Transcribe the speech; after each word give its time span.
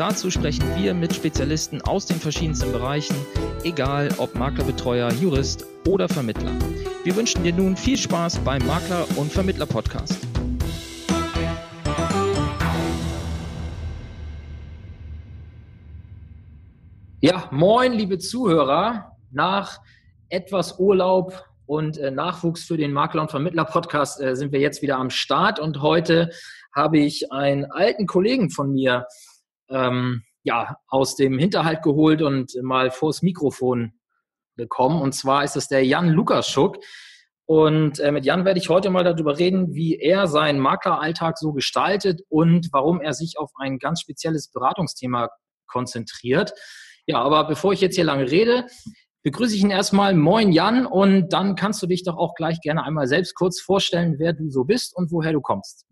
Dazu 0.00 0.30
sprechen 0.30 0.64
wir 0.78 0.94
mit 0.94 1.14
Spezialisten 1.14 1.82
aus 1.82 2.06
den 2.06 2.16
verschiedensten 2.16 2.72
Bereichen, 2.72 3.14
egal 3.64 4.08
ob 4.16 4.34
Maklerbetreuer, 4.34 5.12
Jurist 5.12 5.66
oder 5.86 6.08
Vermittler. 6.08 6.52
Wir 7.04 7.14
wünschen 7.16 7.44
dir 7.44 7.52
nun 7.52 7.76
viel 7.76 7.98
Spaß 7.98 8.38
beim 8.38 8.66
Makler- 8.66 9.06
und 9.16 9.30
Vermittler-Podcast. 9.30 10.16
Ja, 17.20 17.46
moin, 17.50 17.92
liebe 17.92 18.16
Zuhörer. 18.16 19.18
Nach 19.30 19.80
etwas 20.30 20.78
Urlaub 20.78 21.44
und 21.66 21.98
äh, 21.98 22.10
Nachwuchs 22.10 22.64
für 22.64 22.78
den 22.78 22.94
Makler- 22.94 23.20
und 23.20 23.30
Vermittler-Podcast 23.30 24.22
äh, 24.22 24.34
sind 24.34 24.50
wir 24.50 24.60
jetzt 24.60 24.80
wieder 24.80 24.96
am 24.96 25.10
Start 25.10 25.60
und 25.60 25.82
heute 25.82 26.30
habe 26.74 27.00
ich 27.00 27.30
einen 27.32 27.70
alten 27.70 28.06
Kollegen 28.06 28.48
von 28.48 28.72
mir 28.72 29.04
ähm, 29.70 30.22
ja, 30.42 30.76
aus 30.88 31.16
dem 31.16 31.38
Hinterhalt 31.38 31.82
geholt 31.82 32.22
und 32.22 32.52
mal 32.62 32.90
vors 32.90 33.22
Mikrofon 33.22 33.92
bekommen. 34.56 35.00
Und 35.00 35.12
zwar 35.12 35.44
ist 35.44 35.56
es 35.56 35.68
der 35.68 35.84
Jan 35.84 36.08
Lukaschuk. 36.08 36.78
Und 37.46 37.98
äh, 37.98 38.12
mit 38.12 38.24
Jan 38.24 38.44
werde 38.44 38.60
ich 38.60 38.68
heute 38.68 38.90
mal 38.90 39.02
darüber 39.02 39.38
reden, 39.38 39.74
wie 39.74 39.96
er 39.96 40.28
seinen 40.28 40.60
Makleralltag 40.60 41.36
so 41.36 41.52
gestaltet 41.52 42.22
und 42.28 42.68
warum 42.72 43.00
er 43.00 43.12
sich 43.12 43.38
auf 43.38 43.50
ein 43.58 43.78
ganz 43.78 44.00
spezielles 44.00 44.52
Beratungsthema 44.52 45.30
konzentriert. 45.66 46.52
Ja, 47.06 47.20
aber 47.22 47.44
bevor 47.48 47.72
ich 47.72 47.80
jetzt 47.80 47.96
hier 47.96 48.04
lange 48.04 48.30
rede, 48.30 48.66
begrüße 49.24 49.56
ich 49.56 49.62
ihn 49.62 49.70
erstmal. 49.70 50.14
Moin 50.14 50.52
Jan 50.52 50.86
und 50.86 51.32
dann 51.32 51.56
kannst 51.56 51.82
du 51.82 51.88
dich 51.88 52.04
doch 52.04 52.16
auch 52.16 52.34
gleich 52.34 52.60
gerne 52.60 52.84
einmal 52.84 53.08
selbst 53.08 53.34
kurz 53.34 53.60
vorstellen, 53.60 54.14
wer 54.18 54.32
du 54.32 54.48
so 54.48 54.64
bist 54.64 54.96
und 54.96 55.10
woher 55.10 55.32
du 55.32 55.40
kommst. 55.40 55.86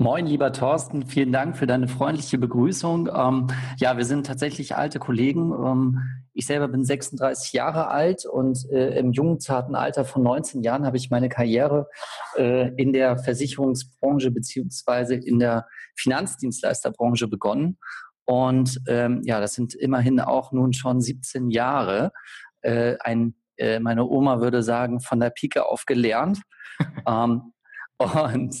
Moin, 0.00 0.26
lieber 0.26 0.52
Thorsten, 0.52 1.06
vielen 1.06 1.32
Dank 1.32 1.56
für 1.56 1.66
deine 1.66 1.88
freundliche 1.88 2.38
Begrüßung. 2.38 3.08
Ähm, 3.12 3.48
ja, 3.78 3.96
wir 3.96 4.04
sind 4.04 4.26
tatsächlich 4.26 4.76
alte 4.76 5.00
Kollegen. 5.00 5.50
Ähm, 5.52 6.22
ich 6.34 6.46
selber 6.46 6.68
bin 6.68 6.84
36 6.84 7.52
Jahre 7.52 7.88
alt 7.88 8.24
und 8.24 8.64
äh, 8.70 8.96
im 8.96 9.10
jungen, 9.10 9.40
zarten 9.40 9.74
Alter 9.74 10.04
von 10.04 10.22
19 10.22 10.62
Jahren 10.62 10.86
habe 10.86 10.96
ich 10.96 11.10
meine 11.10 11.28
Karriere 11.28 11.88
äh, 12.36 12.68
in 12.76 12.92
der 12.92 13.18
Versicherungsbranche 13.18 14.30
beziehungsweise 14.30 15.16
in 15.16 15.40
der 15.40 15.66
Finanzdienstleisterbranche 15.96 17.26
begonnen. 17.26 17.78
Und 18.24 18.80
ähm, 18.86 19.22
ja, 19.24 19.40
das 19.40 19.54
sind 19.54 19.74
immerhin 19.74 20.20
auch 20.20 20.52
nun 20.52 20.74
schon 20.74 21.00
17 21.00 21.50
Jahre. 21.50 22.12
Äh, 22.60 22.98
ein, 23.00 23.34
äh, 23.56 23.80
meine 23.80 24.06
Oma 24.06 24.40
würde 24.40 24.62
sagen, 24.62 25.00
von 25.00 25.18
der 25.18 25.30
Pike 25.30 25.66
auf 25.66 25.86
gelernt. 25.86 26.40
ähm, 27.08 27.52
und 27.98 28.54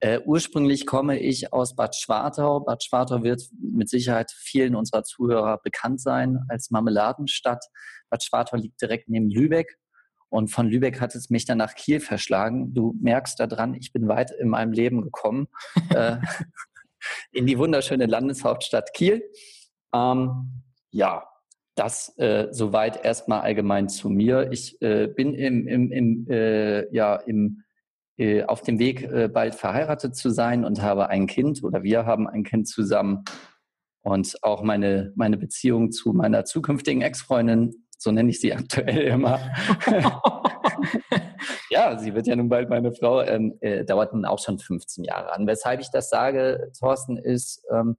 äh, 0.00 0.20
ursprünglich 0.24 0.86
komme 0.86 1.18
ich 1.18 1.52
aus 1.52 1.76
Bad 1.76 1.94
Schwartau. 1.94 2.60
Bad 2.60 2.82
Schwartau 2.82 3.22
wird 3.22 3.42
mit 3.60 3.88
Sicherheit 3.88 4.30
vielen 4.30 4.74
unserer 4.74 5.04
Zuhörer 5.04 5.60
bekannt 5.62 6.00
sein 6.00 6.40
als 6.48 6.70
Marmeladenstadt. 6.70 7.64
Bad 8.08 8.24
Schwartau 8.24 8.56
liegt 8.56 8.80
direkt 8.80 9.08
neben 9.08 9.28
Lübeck. 9.28 9.78
Und 10.30 10.48
von 10.48 10.68
Lübeck 10.68 11.00
hat 11.00 11.14
es 11.14 11.28
mich 11.28 11.44
dann 11.44 11.58
nach 11.58 11.74
Kiel 11.74 12.00
verschlagen. 12.00 12.72
Du 12.72 12.94
merkst 13.00 13.38
daran, 13.40 13.74
ich 13.74 13.92
bin 13.92 14.08
weit 14.08 14.30
in 14.30 14.48
meinem 14.48 14.72
Leben 14.72 15.02
gekommen. 15.02 15.48
äh, 15.90 16.16
in 17.32 17.46
die 17.46 17.58
wunderschöne 17.58 18.06
Landeshauptstadt 18.06 18.94
Kiel. 18.94 19.22
Ähm, 19.92 20.62
ja, 20.90 21.26
das 21.74 22.16
äh, 22.18 22.48
soweit 22.52 23.04
erstmal 23.04 23.40
allgemein 23.40 23.88
zu 23.88 24.08
mir. 24.08 24.50
Ich 24.52 24.80
äh, 24.80 25.08
bin 25.08 25.34
im, 25.34 25.66
im, 25.66 25.92
im, 25.92 26.26
äh, 26.30 26.94
ja, 26.94 27.16
im 27.16 27.64
äh, 28.20 28.44
auf 28.44 28.60
dem 28.60 28.78
Weg, 28.78 29.02
äh, 29.02 29.28
bald 29.28 29.54
verheiratet 29.54 30.14
zu 30.14 30.28
sein 30.28 30.66
und 30.66 30.82
habe 30.82 31.08
ein 31.08 31.26
Kind 31.26 31.64
oder 31.64 31.82
wir 31.82 32.04
haben 32.04 32.28
ein 32.28 32.44
Kind 32.44 32.68
zusammen. 32.68 33.24
Und 34.02 34.36
auch 34.42 34.62
meine, 34.62 35.12
meine 35.16 35.38
Beziehung 35.38 35.90
zu 35.90 36.12
meiner 36.12 36.44
zukünftigen 36.44 37.00
Ex-Freundin, 37.00 37.86
so 37.96 38.12
nenne 38.12 38.28
ich 38.28 38.40
sie 38.40 38.52
aktuell 38.54 38.98
immer. 38.98 39.40
ja, 41.70 41.98
sie 41.98 42.14
wird 42.14 42.26
ja 42.26 42.36
nun 42.36 42.50
bald 42.50 42.68
meine 42.68 42.92
Frau, 42.92 43.22
ähm, 43.22 43.56
äh, 43.60 43.84
dauert 43.86 44.12
nun 44.12 44.26
auch 44.26 44.38
schon 44.38 44.58
15 44.58 45.04
Jahre 45.04 45.32
an. 45.32 45.46
Weshalb 45.46 45.80
ich 45.80 45.90
das 45.90 46.10
sage, 46.10 46.70
Thorsten, 46.78 47.16
ist, 47.16 47.64
ähm, 47.72 47.96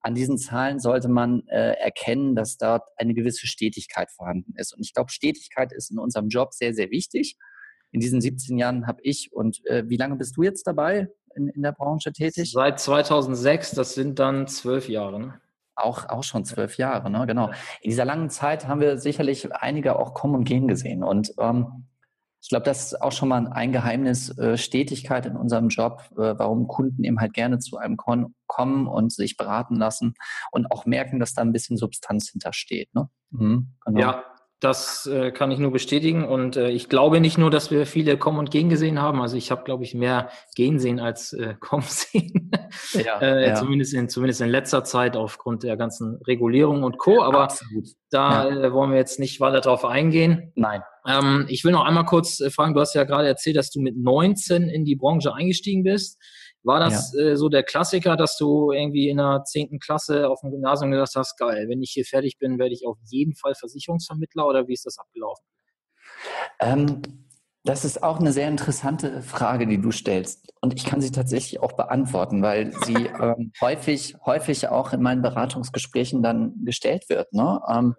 an 0.00 0.16
diesen 0.16 0.38
Zahlen 0.38 0.80
sollte 0.80 1.08
man 1.08 1.46
äh, 1.46 1.74
erkennen, 1.74 2.34
dass 2.34 2.56
dort 2.56 2.88
eine 2.96 3.14
gewisse 3.14 3.46
Stetigkeit 3.46 4.10
vorhanden 4.10 4.54
ist. 4.56 4.74
Und 4.74 4.80
ich 4.84 4.92
glaube, 4.92 5.12
Stetigkeit 5.12 5.72
ist 5.72 5.92
in 5.92 6.00
unserem 6.00 6.28
Job 6.28 6.52
sehr, 6.52 6.74
sehr 6.74 6.90
wichtig 6.90 7.36
in 7.92 8.00
diesen 8.00 8.20
17 8.20 8.58
Jahren 8.58 8.86
habe 8.86 9.00
ich 9.02 9.32
und 9.32 9.64
äh, 9.66 9.84
wie 9.86 9.96
lange 9.96 10.16
bist 10.16 10.36
du 10.36 10.42
jetzt 10.42 10.66
dabei 10.66 11.08
in, 11.36 11.48
in 11.48 11.62
der 11.62 11.72
Branche 11.72 12.12
tätig? 12.12 12.50
Seit 12.52 12.80
2006, 12.80 13.72
das 13.72 13.94
sind 13.94 14.18
dann 14.18 14.48
zwölf 14.48 14.88
Jahre. 14.88 15.20
Ne? 15.20 15.40
Auch, 15.74 16.08
auch 16.08 16.24
schon 16.24 16.44
zwölf 16.44 16.78
Jahre, 16.78 17.10
ne? 17.10 17.26
genau. 17.26 17.48
In 17.80 17.90
dieser 17.90 18.04
langen 18.04 18.30
Zeit 18.30 18.66
haben 18.66 18.80
wir 18.80 18.98
sicherlich 18.98 19.54
einige 19.54 19.98
auch 19.98 20.14
kommen 20.14 20.34
und 20.34 20.44
gehen 20.44 20.68
gesehen. 20.68 21.04
Und 21.04 21.32
ähm, 21.38 21.86
ich 22.42 22.48
glaube, 22.48 22.64
das 22.64 22.86
ist 22.86 23.00
auch 23.00 23.12
schon 23.12 23.28
mal 23.28 23.46
ein 23.52 23.70
Geheimnis, 23.70 24.36
äh, 24.36 24.56
Stetigkeit 24.58 25.26
in 25.26 25.36
unserem 25.36 25.68
Job, 25.68 26.02
äh, 26.12 26.34
warum 26.36 26.66
Kunden 26.66 27.04
eben 27.04 27.20
halt 27.20 27.34
gerne 27.34 27.60
zu 27.60 27.76
einem 27.76 27.96
kommen 27.96 28.86
und 28.88 29.12
sich 29.12 29.36
beraten 29.36 29.76
lassen 29.76 30.14
und 30.50 30.70
auch 30.72 30.84
merken, 30.84 31.20
dass 31.20 31.34
da 31.34 31.42
ein 31.42 31.52
bisschen 31.52 31.76
Substanz 31.76 32.30
hintersteht. 32.30 32.92
Ne? 32.94 33.08
Mhm, 33.30 33.68
genau. 33.84 34.00
Ja, 34.00 34.24
das 34.62 35.06
äh, 35.06 35.32
kann 35.32 35.50
ich 35.50 35.58
nur 35.58 35.72
bestätigen. 35.72 36.24
Und 36.24 36.56
äh, 36.56 36.70
ich 36.70 36.88
glaube 36.88 37.20
nicht 37.20 37.36
nur, 37.36 37.50
dass 37.50 37.72
wir 37.72 37.84
viele 37.84 38.16
kommen 38.16 38.38
und 38.38 38.52
gehen 38.52 38.68
gesehen 38.68 39.02
haben. 39.02 39.20
Also 39.20 39.36
ich 39.36 39.50
habe, 39.50 39.64
glaube 39.64 39.82
ich, 39.82 39.92
mehr 39.92 40.30
gehen 40.54 40.78
sehen 40.78 41.00
als 41.00 41.32
äh, 41.32 41.54
kommen 41.60 41.82
sehen. 41.82 42.52
Ja, 42.92 43.20
äh, 43.20 43.48
ja. 43.48 43.54
Zumindest, 43.56 43.92
in, 43.92 44.08
zumindest 44.08 44.40
in 44.40 44.48
letzter 44.48 44.84
Zeit 44.84 45.16
aufgrund 45.16 45.64
der 45.64 45.76
ganzen 45.76 46.20
Regulierung 46.28 46.84
und 46.84 46.98
Co. 46.98 47.22
Aber 47.22 47.42
Absolut. 47.42 47.88
da 48.10 48.48
ja. 48.48 48.66
äh, 48.66 48.72
wollen 48.72 48.92
wir 48.92 48.98
jetzt 48.98 49.18
nicht 49.18 49.40
weiter 49.40 49.60
drauf 49.60 49.84
eingehen. 49.84 50.52
Nein. 50.54 50.82
Ähm, 51.08 51.46
ich 51.48 51.64
will 51.64 51.72
noch 51.72 51.84
einmal 51.84 52.04
kurz 52.04 52.38
äh, 52.38 52.50
fragen, 52.50 52.74
du 52.74 52.80
hast 52.80 52.94
ja 52.94 53.02
gerade 53.02 53.26
erzählt, 53.26 53.56
dass 53.56 53.70
du 53.70 53.80
mit 53.80 53.96
19 53.96 54.68
in 54.68 54.84
die 54.84 54.94
Branche 54.94 55.34
eingestiegen 55.34 55.82
bist. 55.82 56.20
War 56.64 56.80
das 56.80 57.12
ja. 57.14 57.30
äh, 57.30 57.36
so 57.36 57.48
der 57.48 57.62
Klassiker, 57.62 58.16
dass 58.16 58.36
du 58.36 58.72
irgendwie 58.72 59.08
in 59.08 59.16
der 59.16 59.42
zehnten 59.44 59.78
Klasse 59.78 60.28
auf 60.28 60.40
dem 60.40 60.50
Gymnasium 60.50 60.92
gesagt 60.92 61.14
hast, 61.16 61.36
geil, 61.36 61.68
wenn 61.68 61.82
ich 61.82 61.90
hier 61.90 62.04
fertig 62.04 62.38
bin, 62.38 62.58
werde 62.58 62.74
ich 62.74 62.86
auf 62.86 62.98
jeden 63.04 63.34
Fall 63.34 63.54
Versicherungsvermittler 63.54 64.46
oder 64.46 64.68
wie 64.68 64.74
ist 64.74 64.86
das 64.86 64.98
abgelaufen? 64.98 65.44
Ähm, 66.60 67.02
das 67.64 67.84
ist 67.84 68.02
auch 68.02 68.18
eine 68.18 68.32
sehr 68.32 68.48
interessante 68.48 69.22
Frage, 69.22 69.66
die 69.66 69.80
du 69.80 69.92
stellst. 69.92 70.52
Und 70.60 70.74
ich 70.74 70.84
kann 70.84 71.00
sie 71.00 71.12
tatsächlich 71.12 71.60
auch 71.60 71.72
beantworten, 71.72 72.42
weil 72.42 72.72
sie 72.84 72.94
ähm, 73.20 73.52
häufig, 73.60 74.16
häufig 74.24 74.68
auch 74.68 74.92
in 74.92 75.02
meinen 75.02 75.22
Beratungsgesprächen 75.22 76.22
dann 76.22 76.54
gestellt 76.64 77.08
wird. 77.08 77.32
Ne? 77.32 77.60
Ähm, 77.68 77.94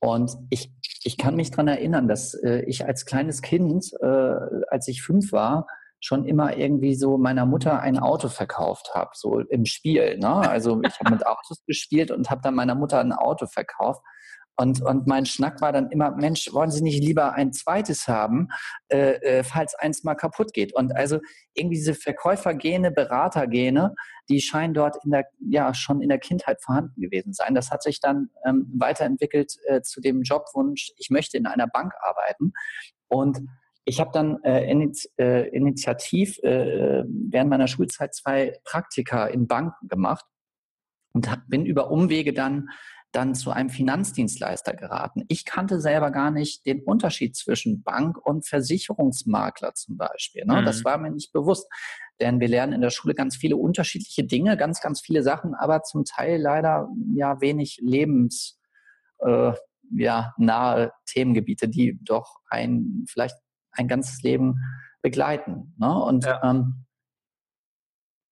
und 0.00 0.36
ich, 0.50 0.72
ich 1.04 1.16
kann 1.16 1.36
mich 1.36 1.50
daran 1.50 1.68
erinnern, 1.68 2.08
dass 2.08 2.34
äh, 2.34 2.62
ich 2.66 2.84
als 2.84 3.06
kleines 3.06 3.42
Kind, 3.42 3.92
äh, 4.00 4.34
als 4.68 4.88
ich 4.88 5.02
fünf 5.02 5.32
war, 5.32 5.66
schon 6.06 6.24
immer 6.24 6.56
irgendwie 6.56 6.94
so 6.94 7.18
meiner 7.18 7.46
Mutter 7.46 7.80
ein 7.80 7.98
Auto 7.98 8.28
verkauft 8.28 8.90
habe, 8.94 9.10
so 9.14 9.40
im 9.40 9.64
Spiel. 9.66 10.18
Ne? 10.18 10.28
Also 10.28 10.80
ich 10.86 11.00
habe 11.00 11.10
mit 11.10 11.26
Autos 11.26 11.64
gespielt 11.66 12.12
und 12.12 12.30
habe 12.30 12.42
dann 12.42 12.54
meiner 12.54 12.76
Mutter 12.76 13.00
ein 13.00 13.12
Auto 13.12 13.46
verkauft. 13.46 14.02
Und, 14.58 14.80
und 14.82 15.06
mein 15.06 15.26
Schnack 15.26 15.60
war 15.60 15.72
dann 15.72 15.90
immer, 15.90 16.12
Mensch, 16.12 16.50
wollen 16.52 16.70
Sie 16.70 16.82
nicht 16.82 17.02
lieber 17.02 17.34
ein 17.34 17.52
zweites 17.52 18.06
haben, 18.06 18.48
äh, 18.88 19.14
äh, 19.14 19.44
falls 19.44 19.74
eins 19.74 20.04
mal 20.04 20.14
kaputt 20.14 20.54
geht? 20.54 20.72
Und 20.74 20.96
also 20.96 21.18
irgendwie 21.54 21.76
diese 21.76 21.94
Verkäufergene, 21.94 22.92
Beratergene, 22.92 23.94
die 24.30 24.40
scheinen 24.40 24.74
dort 24.74 25.04
in 25.04 25.10
der, 25.10 25.26
ja, 25.40 25.74
schon 25.74 26.00
in 26.00 26.08
der 26.08 26.20
Kindheit 26.20 26.62
vorhanden 26.62 27.00
gewesen 27.00 27.34
sein. 27.34 27.54
Das 27.54 27.70
hat 27.70 27.82
sich 27.82 28.00
dann 28.00 28.30
ähm, 28.46 28.72
weiterentwickelt 28.78 29.56
äh, 29.66 29.82
zu 29.82 30.00
dem 30.00 30.22
Jobwunsch, 30.22 30.92
ich 30.96 31.10
möchte 31.10 31.36
in 31.36 31.46
einer 31.46 31.66
Bank 31.66 31.92
arbeiten. 32.00 32.52
Und 33.08 33.40
ich 33.86 34.00
habe 34.00 34.10
dann 34.12 34.42
äh, 34.42 34.68
init, 34.70 35.08
äh, 35.16 35.48
initiativ 35.48 36.38
äh, 36.42 37.04
während 37.06 37.50
meiner 37.50 37.68
Schulzeit 37.68 38.14
zwei 38.14 38.58
Praktika 38.64 39.26
in 39.26 39.46
Banken 39.46 39.88
gemacht 39.88 40.24
und 41.12 41.30
hab, 41.30 41.48
bin 41.48 41.64
über 41.64 41.90
Umwege 41.90 42.32
dann 42.32 42.68
dann 43.12 43.34
zu 43.34 43.50
einem 43.50 43.70
Finanzdienstleister 43.70 44.74
geraten. 44.74 45.24
Ich 45.28 45.46
kannte 45.46 45.80
selber 45.80 46.10
gar 46.10 46.30
nicht 46.30 46.66
den 46.66 46.82
Unterschied 46.82 47.34
zwischen 47.34 47.82
Bank 47.82 48.18
und 48.18 48.46
Versicherungsmakler 48.46 49.72
zum 49.72 49.96
Beispiel. 49.96 50.44
Ne? 50.44 50.60
Mhm. 50.60 50.64
Das 50.66 50.84
war 50.84 50.98
mir 50.98 51.10
nicht 51.10 51.32
bewusst, 51.32 51.66
denn 52.20 52.40
wir 52.40 52.48
lernen 52.48 52.74
in 52.74 52.80
der 52.82 52.90
Schule 52.90 53.14
ganz 53.14 53.36
viele 53.36 53.56
unterschiedliche 53.56 54.24
Dinge, 54.24 54.58
ganz, 54.58 54.82
ganz 54.82 55.00
viele 55.00 55.22
Sachen, 55.22 55.54
aber 55.54 55.82
zum 55.82 56.04
Teil 56.04 56.42
leider 56.42 56.90
ja 57.14 57.40
wenig 57.40 57.78
lebens 57.80 58.58
äh, 59.20 59.52
ja, 59.92 60.34
Themengebiete, 61.06 61.68
die 61.68 61.98
doch 62.02 62.40
ein 62.50 63.04
vielleicht 63.08 63.36
ein 63.76 63.88
ganzes 63.88 64.22
Leben 64.22 64.60
begleiten. 65.02 65.74
Ne? 65.78 66.02
Und 66.02 66.24
ja. 66.24 66.42
ähm, 66.42 66.86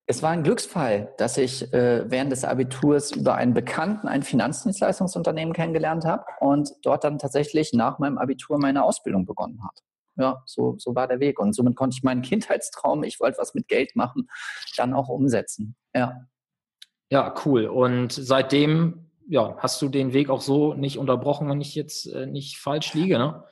es 0.06 0.22
war 0.22 0.30
ein 0.30 0.42
Glücksfall, 0.42 1.14
dass 1.16 1.38
ich 1.38 1.72
äh, 1.72 2.10
während 2.10 2.30
des 2.30 2.44
Abiturs 2.44 3.12
über 3.12 3.36
einen 3.36 3.54
Bekannten 3.54 4.06
ein 4.06 4.22
Finanzdienstleistungsunternehmen 4.22 5.54
kennengelernt 5.54 6.04
habe 6.04 6.24
und 6.40 6.70
dort 6.82 7.04
dann 7.04 7.18
tatsächlich 7.18 7.72
nach 7.72 7.98
meinem 7.98 8.18
Abitur 8.18 8.58
meine 8.58 8.84
Ausbildung 8.84 9.24
begonnen 9.24 9.64
hat. 9.64 9.82
Ja, 10.16 10.42
so, 10.46 10.76
so 10.78 10.94
war 10.94 11.08
der 11.08 11.20
Weg. 11.20 11.40
Und 11.40 11.54
somit 11.54 11.74
konnte 11.74 11.96
ich 11.96 12.02
meinen 12.02 12.22
Kindheitstraum, 12.22 13.02
ich 13.02 13.18
wollte 13.18 13.38
was 13.38 13.54
mit 13.54 13.66
Geld 13.66 13.96
machen, 13.96 14.28
dann 14.76 14.94
auch 14.94 15.08
umsetzen. 15.08 15.74
Ja. 15.94 16.26
Ja, 17.10 17.34
cool. 17.44 17.66
Und 17.66 18.12
seitdem 18.12 19.10
ja, 19.28 19.56
hast 19.58 19.80
du 19.80 19.88
den 19.88 20.12
Weg 20.12 20.30
auch 20.30 20.40
so 20.40 20.74
nicht 20.74 20.98
unterbrochen, 20.98 21.48
wenn 21.48 21.60
ich 21.60 21.74
jetzt 21.74 22.06
äh, 22.12 22.26
nicht 22.26 22.58
falsch 22.58 22.94
liege, 22.94 23.18
ne? 23.18 23.44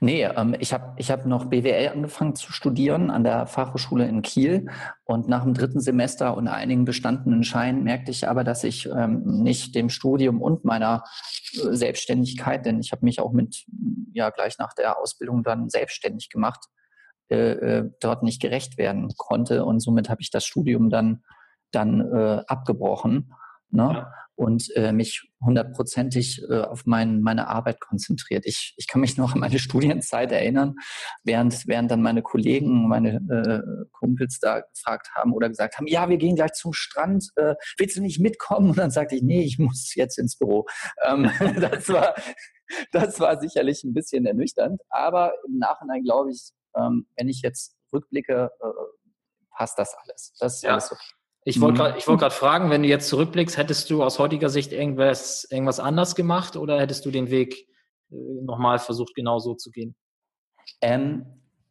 Nee, 0.00 0.24
ähm, 0.24 0.54
ich 0.58 0.72
habe 0.72 0.94
ich 0.96 1.10
hab 1.10 1.26
noch 1.26 1.46
BWL 1.46 1.88
angefangen 1.88 2.34
zu 2.34 2.52
studieren 2.52 3.10
an 3.10 3.24
der 3.24 3.46
Fachhochschule 3.46 4.06
in 4.06 4.22
Kiel. 4.22 4.66
Und 5.04 5.28
nach 5.28 5.44
dem 5.44 5.54
dritten 5.54 5.80
Semester 5.80 6.36
und 6.36 6.48
einigen 6.48 6.84
bestandenen 6.84 7.44
Scheinen 7.44 7.82
merkte 7.82 8.10
ich 8.10 8.28
aber, 8.28 8.44
dass 8.44 8.64
ich 8.64 8.86
ähm, 8.86 9.22
nicht 9.24 9.74
dem 9.74 9.88
Studium 9.88 10.42
und 10.42 10.64
meiner 10.64 11.04
äh, 11.54 11.74
Selbstständigkeit, 11.74 12.64
denn 12.66 12.80
ich 12.80 12.92
habe 12.92 13.04
mich 13.04 13.20
auch 13.20 13.32
mit, 13.32 13.64
ja, 14.12 14.30
gleich 14.30 14.58
nach 14.58 14.74
der 14.74 14.98
Ausbildung 14.98 15.42
dann 15.42 15.70
selbstständig 15.70 16.28
gemacht, 16.28 16.66
äh, 17.30 17.52
äh, 17.52 17.90
dort 18.00 18.22
nicht 18.22 18.40
gerecht 18.42 18.76
werden 18.76 19.08
konnte. 19.16 19.64
Und 19.64 19.80
somit 19.80 20.08
habe 20.08 20.20
ich 20.20 20.30
das 20.30 20.44
Studium 20.44 20.90
dann, 20.90 21.22
dann 21.70 22.00
äh, 22.00 22.42
abgebrochen. 22.46 23.32
Ne? 23.70 23.92
Ja 23.94 24.12
und 24.40 24.74
äh, 24.74 24.92
mich 24.92 25.28
hundertprozentig 25.42 26.42
äh, 26.48 26.62
auf 26.62 26.86
mein, 26.86 27.20
meine 27.20 27.48
Arbeit 27.48 27.78
konzentriert. 27.78 28.46
Ich, 28.46 28.72
ich 28.78 28.88
kann 28.88 29.02
mich 29.02 29.18
noch 29.18 29.34
an 29.34 29.40
meine 29.40 29.58
Studienzeit 29.58 30.32
erinnern, 30.32 30.76
während, 31.24 31.66
während 31.66 31.90
dann 31.90 32.00
meine 32.00 32.22
Kollegen, 32.22 32.88
meine 32.88 33.16
äh, 33.16 33.86
Kumpels 33.92 34.38
da 34.40 34.60
gefragt 34.60 35.10
haben 35.14 35.34
oder 35.34 35.50
gesagt 35.50 35.76
haben, 35.76 35.86
ja, 35.86 36.08
wir 36.08 36.16
gehen 36.16 36.36
gleich 36.36 36.52
zum 36.52 36.72
Strand, 36.72 37.28
äh, 37.36 37.54
willst 37.76 37.98
du 37.98 38.00
nicht 38.00 38.18
mitkommen? 38.18 38.70
Und 38.70 38.78
dann 38.78 38.90
sagte 38.90 39.14
ich, 39.14 39.22
nee, 39.22 39.42
ich 39.42 39.58
muss 39.58 39.94
jetzt 39.94 40.18
ins 40.18 40.38
Büro. 40.38 40.66
Ähm, 41.04 41.30
das, 41.60 41.90
war, 41.90 42.14
das 42.92 43.20
war 43.20 43.38
sicherlich 43.38 43.84
ein 43.84 43.92
bisschen 43.92 44.24
ernüchternd, 44.24 44.80
aber 44.88 45.34
im 45.46 45.58
Nachhinein 45.58 46.02
glaube 46.02 46.30
ich, 46.30 46.52
ähm, 46.74 47.06
wenn 47.14 47.28
ich 47.28 47.42
jetzt 47.42 47.76
rückblicke, 47.92 48.50
äh, 48.58 48.66
passt 49.54 49.78
das 49.78 49.94
alles. 50.02 50.32
Das 50.40 50.54
ist 50.54 50.62
ja. 50.62 50.70
alles 50.70 50.92
okay. 50.92 51.19
Ich 51.44 51.60
wollte 51.60 51.78
gerade 51.78 52.06
wollt 52.06 52.32
fragen, 52.32 52.70
wenn 52.70 52.82
du 52.82 52.88
jetzt 52.88 53.08
zurückblickst, 53.08 53.56
hättest 53.56 53.88
du 53.90 54.02
aus 54.02 54.18
heutiger 54.18 54.50
Sicht 54.50 54.72
irgendwas, 54.72 55.46
irgendwas 55.50 55.80
anders 55.80 56.14
gemacht 56.14 56.56
oder 56.56 56.78
hättest 56.78 57.06
du 57.06 57.10
den 57.10 57.30
Weg 57.30 57.66
äh, 58.10 58.14
nochmal 58.42 58.78
versucht, 58.78 59.14
genau 59.14 59.38
so 59.38 59.54
zu 59.54 59.70
gehen? 59.70 59.94
Ähm, 60.82 61.24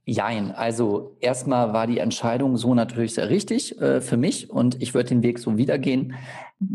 jein. 0.06 0.52
Also 0.52 1.18
erstmal 1.20 1.72
war 1.72 1.86
die 1.86 2.00
Entscheidung 2.00 2.58
so 2.58 2.74
natürlich 2.74 3.14
sehr 3.14 3.30
richtig 3.30 3.80
äh, 3.80 4.02
für 4.02 4.18
mich 4.18 4.50
und 4.50 4.82
ich 4.82 4.96
würde 4.96 5.10
den 5.10 5.22
Weg 5.22 5.38
so 5.38 5.56
wiedergehen. 5.58 6.16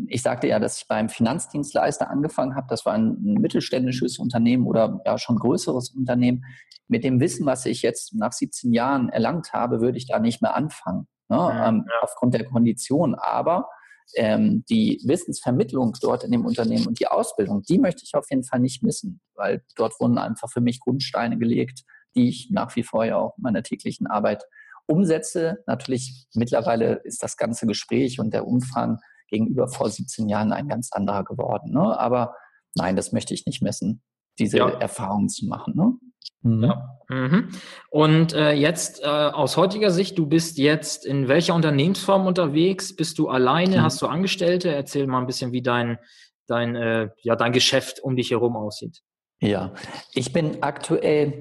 Ich 0.06 0.22
sagte 0.22 0.46
ja, 0.46 0.60
dass 0.60 0.78
ich 0.78 0.86
beim 0.86 1.08
Finanzdienstleister 1.08 2.08
angefangen 2.08 2.54
habe. 2.54 2.68
Das 2.70 2.86
war 2.86 2.92
ein, 2.92 3.16
ein 3.24 3.40
mittelständisches 3.40 4.20
Unternehmen 4.20 4.68
oder 4.68 5.00
ja 5.04 5.18
schon 5.18 5.36
größeres 5.36 5.90
Unternehmen. 5.90 6.44
Mit 6.86 7.02
dem 7.02 7.18
Wissen, 7.18 7.44
was 7.44 7.66
ich 7.66 7.82
jetzt 7.82 8.14
nach 8.14 8.32
17 8.32 8.72
Jahren 8.72 9.08
erlangt 9.08 9.52
habe, 9.52 9.80
würde 9.80 9.98
ich 9.98 10.06
da 10.06 10.20
nicht 10.20 10.42
mehr 10.42 10.54
anfangen 10.54 11.08
ne, 11.28 11.62
ähm, 11.64 11.84
ja. 11.86 11.94
aufgrund 12.02 12.34
der 12.34 12.44
Kondition. 12.44 13.14
Aber 13.14 13.68
ähm, 14.16 14.64
die 14.68 15.00
Wissensvermittlung 15.04 15.94
dort 16.00 16.24
in 16.24 16.32
dem 16.32 16.44
Unternehmen 16.44 16.86
und 16.86 17.00
die 17.00 17.06
Ausbildung, 17.06 17.62
die 17.62 17.78
möchte 17.78 18.02
ich 18.04 18.14
auf 18.14 18.26
jeden 18.30 18.44
Fall 18.44 18.60
nicht 18.60 18.82
missen, 18.82 19.20
weil 19.34 19.62
dort 19.76 19.98
wurden 20.00 20.18
einfach 20.18 20.50
für 20.50 20.60
mich 20.60 20.80
Grundsteine 20.80 21.38
gelegt, 21.38 21.84
die 22.14 22.28
ich 22.28 22.48
nach 22.50 22.74
wie 22.76 22.82
vor 22.82 23.04
ja 23.04 23.16
auch 23.16 23.36
in 23.36 23.42
meiner 23.42 23.62
täglichen 23.62 24.06
Arbeit 24.06 24.44
umsetze. 24.86 25.62
Natürlich 25.66 26.26
mittlerweile 26.34 27.00
ist 27.04 27.22
das 27.22 27.36
ganze 27.36 27.66
Gespräch 27.66 28.20
und 28.20 28.32
der 28.32 28.46
Umfang 28.46 28.98
gegenüber 29.28 29.68
vor 29.68 29.88
17 29.88 30.28
Jahren 30.28 30.52
ein 30.52 30.68
ganz 30.68 30.92
anderer 30.92 31.24
geworden. 31.24 31.72
Ne? 31.72 31.98
Aber 31.98 32.34
nein, 32.74 32.96
das 32.96 33.12
möchte 33.12 33.34
ich 33.34 33.46
nicht 33.46 33.62
messen, 33.62 34.02
diese 34.38 34.58
ja. 34.58 34.68
Erfahrungen 34.68 35.28
zu 35.28 35.46
machen. 35.46 35.74
Ne? 35.76 35.94
Mhm. 36.42 36.64
Ja. 36.64 36.98
Mhm. 37.08 37.48
Und 37.90 38.32
äh, 38.32 38.52
jetzt 38.52 39.02
äh, 39.02 39.06
aus 39.06 39.56
heutiger 39.56 39.90
Sicht, 39.90 40.18
du 40.18 40.26
bist 40.26 40.58
jetzt 40.58 41.04
in 41.04 41.28
welcher 41.28 41.54
Unternehmensform 41.54 42.26
unterwegs? 42.26 42.94
Bist 42.96 43.18
du 43.18 43.28
alleine? 43.28 43.78
Mhm. 43.78 43.82
Hast 43.82 44.00
du 44.02 44.06
Angestellte? 44.06 44.74
Erzähl 44.74 45.06
mal 45.06 45.20
ein 45.20 45.26
bisschen, 45.26 45.52
wie 45.52 45.62
dein, 45.62 45.98
dein, 46.46 46.76
äh, 46.76 47.08
ja, 47.22 47.36
dein 47.36 47.52
Geschäft 47.52 48.00
um 48.00 48.16
dich 48.16 48.30
herum 48.30 48.56
aussieht. 48.56 49.00
Ja, 49.40 49.74
ich 50.12 50.32
bin 50.32 50.62
aktuell 50.62 51.40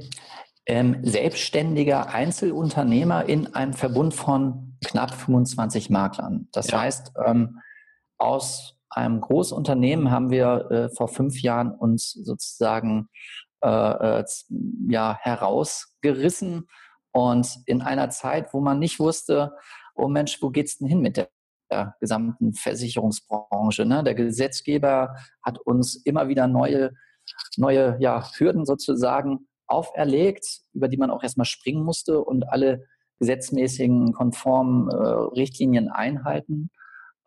ähm, 0.65 0.97
selbstständiger 1.03 2.13
Einzelunternehmer 2.13 3.25
in 3.25 3.53
einem 3.53 3.73
Verbund 3.73 4.13
von 4.13 4.77
knapp 4.83 5.13
25 5.13 5.89
Maklern. 5.89 6.47
Das 6.51 6.71
ja. 6.71 6.81
heißt, 6.81 7.13
ähm, 7.25 7.59
aus 8.17 8.75
einem 8.89 9.21
Großunternehmen 9.21 10.11
haben 10.11 10.29
wir 10.29 10.71
äh, 10.71 10.89
vor 10.89 11.07
fünf 11.07 11.41
Jahren 11.41 11.71
uns 11.71 12.11
sozusagen 12.11 13.09
äh, 13.63 14.19
äh 14.19 14.25
ja, 14.89 15.17
herausgerissen. 15.19 16.67
Und 17.11 17.59
in 17.65 17.81
einer 17.81 18.09
Zeit, 18.09 18.53
wo 18.53 18.59
man 18.59 18.79
nicht 18.79 18.99
wusste, 18.99 19.53
oh 19.95 20.07
Mensch, 20.07 20.41
wo 20.41 20.49
geht's 20.49 20.77
denn 20.77 20.87
hin 20.87 21.01
mit 21.01 21.17
der, 21.17 21.29
der 21.71 21.95
gesamten 21.99 22.53
Versicherungsbranche? 22.53 23.85
Ne? 23.85 24.03
Der 24.03 24.15
Gesetzgeber 24.15 25.15
hat 25.43 25.59
uns 25.59 25.95
immer 25.95 26.27
wieder 26.27 26.47
neue, 26.47 26.91
neue 27.57 27.97
ja, 27.99 28.27
Hürden 28.35 28.65
sozusagen 28.65 29.47
auferlegt, 29.67 30.45
über 30.73 30.87
die 30.87 30.97
man 30.97 31.11
auch 31.11 31.23
erstmal 31.23 31.45
springen 31.45 31.83
musste 31.83 32.23
und 32.23 32.49
alle 32.49 32.85
gesetzmäßigen 33.19 34.13
konformen 34.13 34.89
äh, 34.89 34.93
Richtlinien 34.95 35.89
einhalten 35.89 36.71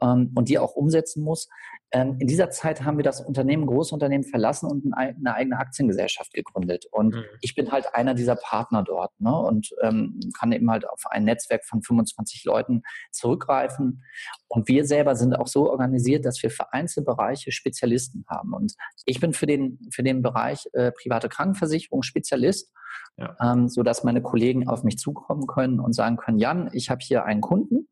ähm, 0.00 0.32
und 0.34 0.48
die 0.48 0.58
auch 0.58 0.74
umsetzen 0.74 1.22
muss. 1.22 1.48
Ähm, 1.92 2.16
in 2.18 2.26
dieser 2.26 2.50
Zeit 2.50 2.82
haben 2.82 2.96
wir 2.96 3.04
das 3.04 3.20
Unternehmen, 3.20 3.66
Großunternehmen 3.66 4.26
verlassen 4.26 4.66
und 4.66 4.92
eine 4.94 5.34
eigene 5.34 5.58
Aktiengesellschaft 5.58 6.32
gegründet. 6.32 6.86
Und 6.90 7.14
mhm. 7.14 7.24
ich 7.40 7.54
bin 7.54 7.70
halt 7.70 7.94
einer 7.94 8.14
dieser 8.14 8.36
Partner 8.36 8.82
dort 8.82 9.12
ne? 9.20 9.36
und 9.36 9.70
ähm, 9.82 10.18
kann 10.38 10.52
eben 10.52 10.70
halt 10.70 10.88
auf 10.88 11.02
ein 11.10 11.24
Netzwerk 11.24 11.64
von 11.64 11.82
25 11.82 12.44
Leuten 12.44 12.82
zurückgreifen. 13.12 14.02
Und 14.48 14.68
wir 14.68 14.84
selber 14.84 15.14
sind 15.14 15.34
auch 15.34 15.46
so 15.46 15.70
organisiert, 15.70 16.24
dass 16.24 16.42
wir 16.42 16.50
für 16.50 16.72
Einzelbereiche 16.72 17.52
Spezialisten 17.52 18.24
haben. 18.28 18.52
Und 18.52 18.74
ich 19.04 19.20
bin 19.20 19.32
für 19.32 19.46
den, 19.46 19.78
für 19.90 20.02
den 20.02 20.22
Bereich 20.22 20.68
äh, 20.72 20.90
private 20.92 21.28
Krankenversicherung 21.28 22.02
Spezialist, 22.02 22.72
ja. 23.16 23.36
ähm, 23.40 23.68
sodass 23.68 24.04
meine 24.04 24.22
Kollegen 24.22 24.68
auf 24.68 24.82
mich 24.82 24.98
zukommen 24.98 25.46
können 25.46 25.80
und 25.80 25.92
sagen 25.92 26.16
können, 26.16 26.38
Jan, 26.38 26.68
ich 26.72 26.90
habe 26.90 27.00
hier 27.02 27.24
einen 27.24 27.40
Kunden, 27.40 27.88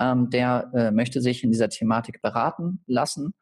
ähm, 0.00 0.30
der 0.30 0.70
äh, 0.74 0.90
möchte 0.90 1.20
sich 1.20 1.44
in 1.44 1.50
dieser 1.50 1.68
Thematik 1.68 2.22
beraten 2.22 2.82
lassen. 2.86 3.34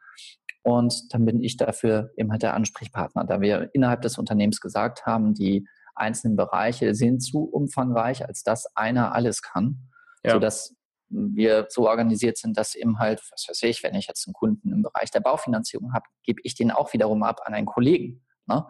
Und 0.62 1.12
dann 1.14 1.24
bin 1.24 1.42
ich 1.42 1.56
dafür 1.56 2.10
eben 2.16 2.32
halt 2.32 2.42
der 2.42 2.54
Ansprechpartner, 2.54 3.24
da 3.24 3.40
wir 3.40 3.70
innerhalb 3.72 4.02
des 4.02 4.18
Unternehmens 4.18 4.60
gesagt 4.60 5.06
haben, 5.06 5.34
die 5.34 5.66
einzelnen 5.94 6.36
Bereiche 6.36 6.94
sind 6.94 7.20
zu 7.20 7.44
umfangreich, 7.44 8.26
als 8.26 8.42
dass 8.42 8.66
einer 8.74 9.14
alles 9.14 9.42
kann, 9.42 9.90
ja. 10.24 10.32
sodass 10.32 10.74
wir 11.08 11.66
so 11.68 11.88
organisiert 11.88 12.36
sind, 12.36 12.56
dass 12.56 12.74
eben 12.74 12.98
halt, 12.98 13.22
was 13.30 13.46
weiß 13.48 13.62
ich, 13.62 13.82
wenn 13.82 13.94
ich 13.94 14.08
jetzt 14.08 14.26
einen 14.26 14.34
Kunden 14.34 14.72
im 14.72 14.82
Bereich 14.82 15.10
der 15.10 15.20
Baufinanzierung 15.20 15.92
habe, 15.92 16.06
gebe 16.24 16.40
ich 16.42 16.54
den 16.54 16.70
auch 16.70 16.92
wiederum 16.92 17.22
ab 17.22 17.42
an 17.44 17.54
einen 17.54 17.66
Kollegen. 17.66 18.26
Ne? 18.46 18.66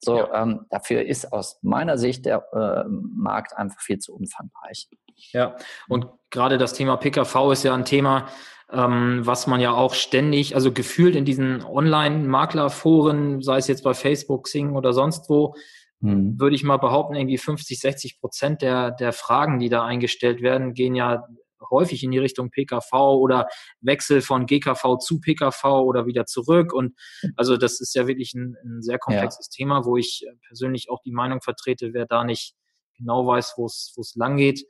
So, 0.00 0.16
ja. 0.16 0.42
ähm, 0.42 0.66
dafür 0.70 1.04
ist 1.04 1.32
aus 1.32 1.58
meiner 1.62 1.98
Sicht 1.98 2.24
der 2.24 2.44
äh, 2.52 2.88
Markt 2.88 3.56
einfach 3.56 3.80
viel 3.80 3.98
zu 3.98 4.14
umfangreich. 4.14 4.88
Ja, 5.32 5.56
und 5.88 6.06
gerade 6.30 6.56
das 6.56 6.72
Thema 6.72 6.96
PKV 6.96 7.52
ist 7.52 7.64
ja 7.64 7.74
ein 7.74 7.84
Thema, 7.84 8.28
ähm, 8.72 9.20
was 9.24 9.46
man 9.46 9.60
ja 9.60 9.72
auch 9.72 9.94
ständig, 9.94 10.54
also 10.54 10.72
gefühlt 10.72 11.16
in 11.16 11.24
diesen 11.24 11.62
Online-Maklerforen, 11.62 13.42
sei 13.42 13.58
es 13.58 13.68
jetzt 13.68 13.84
bei 13.84 13.94
Facebook, 13.94 14.48
Sing 14.48 14.74
oder 14.74 14.92
sonst 14.92 15.28
wo, 15.28 15.54
hm. 16.00 16.40
würde 16.40 16.54
ich 16.54 16.64
mal 16.64 16.78
behaupten, 16.78 17.14
irgendwie 17.14 17.38
50, 17.38 17.78
60 17.78 18.20
Prozent 18.20 18.62
der, 18.62 18.90
der 18.92 19.12
Fragen, 19.12 19.58
die 19.58 19.68
da 19.68 19.84
eingestellt 19.84 20.40
werden, 20.40 20.72
gehen 20.72 20.94
ja 20.94 21.26
häufig 21.70 22.02
in 22.02 22.10
die 22.10 22.18
Richtung 22.18 22.50
PKV 22.50 22.92
oder 22.92 23.46
Wechsel 23.80 24.20
von 24.20 24.46
GKV 24.46 24.98
zu 24.98 25.20
PKV 25.20 25.64
oder 25.64 26.06
wieder 26.06 26.26
zurück. 26.26 26.72
Und 26.72 26.94
also 27.36 27.56
das 27.56 27.80
ist 27.80 27.94
ja 27.94 28.06
wirklich 28.06 28.34
ein, 28.34 28.56
ein 28.64 28.82
sehr 28.82 28.98
komplexes 28.98 29.48
ja. 29.52 29.64
Thema, 29.64 29.84
wo 29.84 29.96
ich 29.96 30.26
persönlich 30.46 30.90
auch 30.90 31.00
die 31.04 31.12
Meinung 31.12 31.40
vertrete, 31.40 31.92
wer 31.92 32.06
da 32.06 32.24
nicht 32.24 32.54
genau 32.96 33.26
weiß, 33.26 33.54
wo 33.56 33.66
es 33.66 33.92
wo 33.96 34.02
es 34.02 34.14
lang 34.14 34.36
geht, 34.36 34.64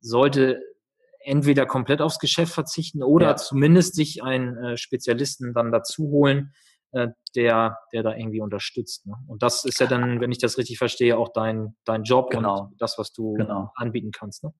sollte 0.00 0.60
entweder 1.20 1.66
komplett 1.66 2.00
aufs 2.00 2.18
Geschäft 2.18 2.52
verzichten 2.52 3.02
oder 3.02 3.26
ja. 3.26 3.36
zumindest 3.36 3.94
sich 3.94 4.22
einen 4.22 4.56
äh, 4.56 4.76
Spezialisten 4.76 5.52
dann 5.54 5.72
dazu 5.72 6.04
holen, 6.04 6.52
äh, 6.92 7.08
der, 7.34 7.78
der 7.92 8.02
da 8.02 8.14
irgendwie 8.14 8.40
unterstützt. 8.40 9.06
Ne? 9.06 9.14
Und 9.26 9.42
das 9.42 9.64
ist 9.64 9.80
ja 9.80 9.86
dann, 9.86 10.20
wenn 10.20 10.30
ich 10.30 10.38
das 10.38 10.56
richtig 10.56 10.78
verstehe, 10.78 11.18
auch 11.18 11.30
dein, 11.32 11.76
dein 11.84 12.04
Job 12.04 12.30
genau. 12.30 12.68
und 12.70 12.80
das, 12.80 12.96
was 12.96 13.12
du 13.12 13.34
genau. 13.34 13.72
anbieten 13.74 14.12
kannst. 14.12 14.44
Ne? 14.44 14.54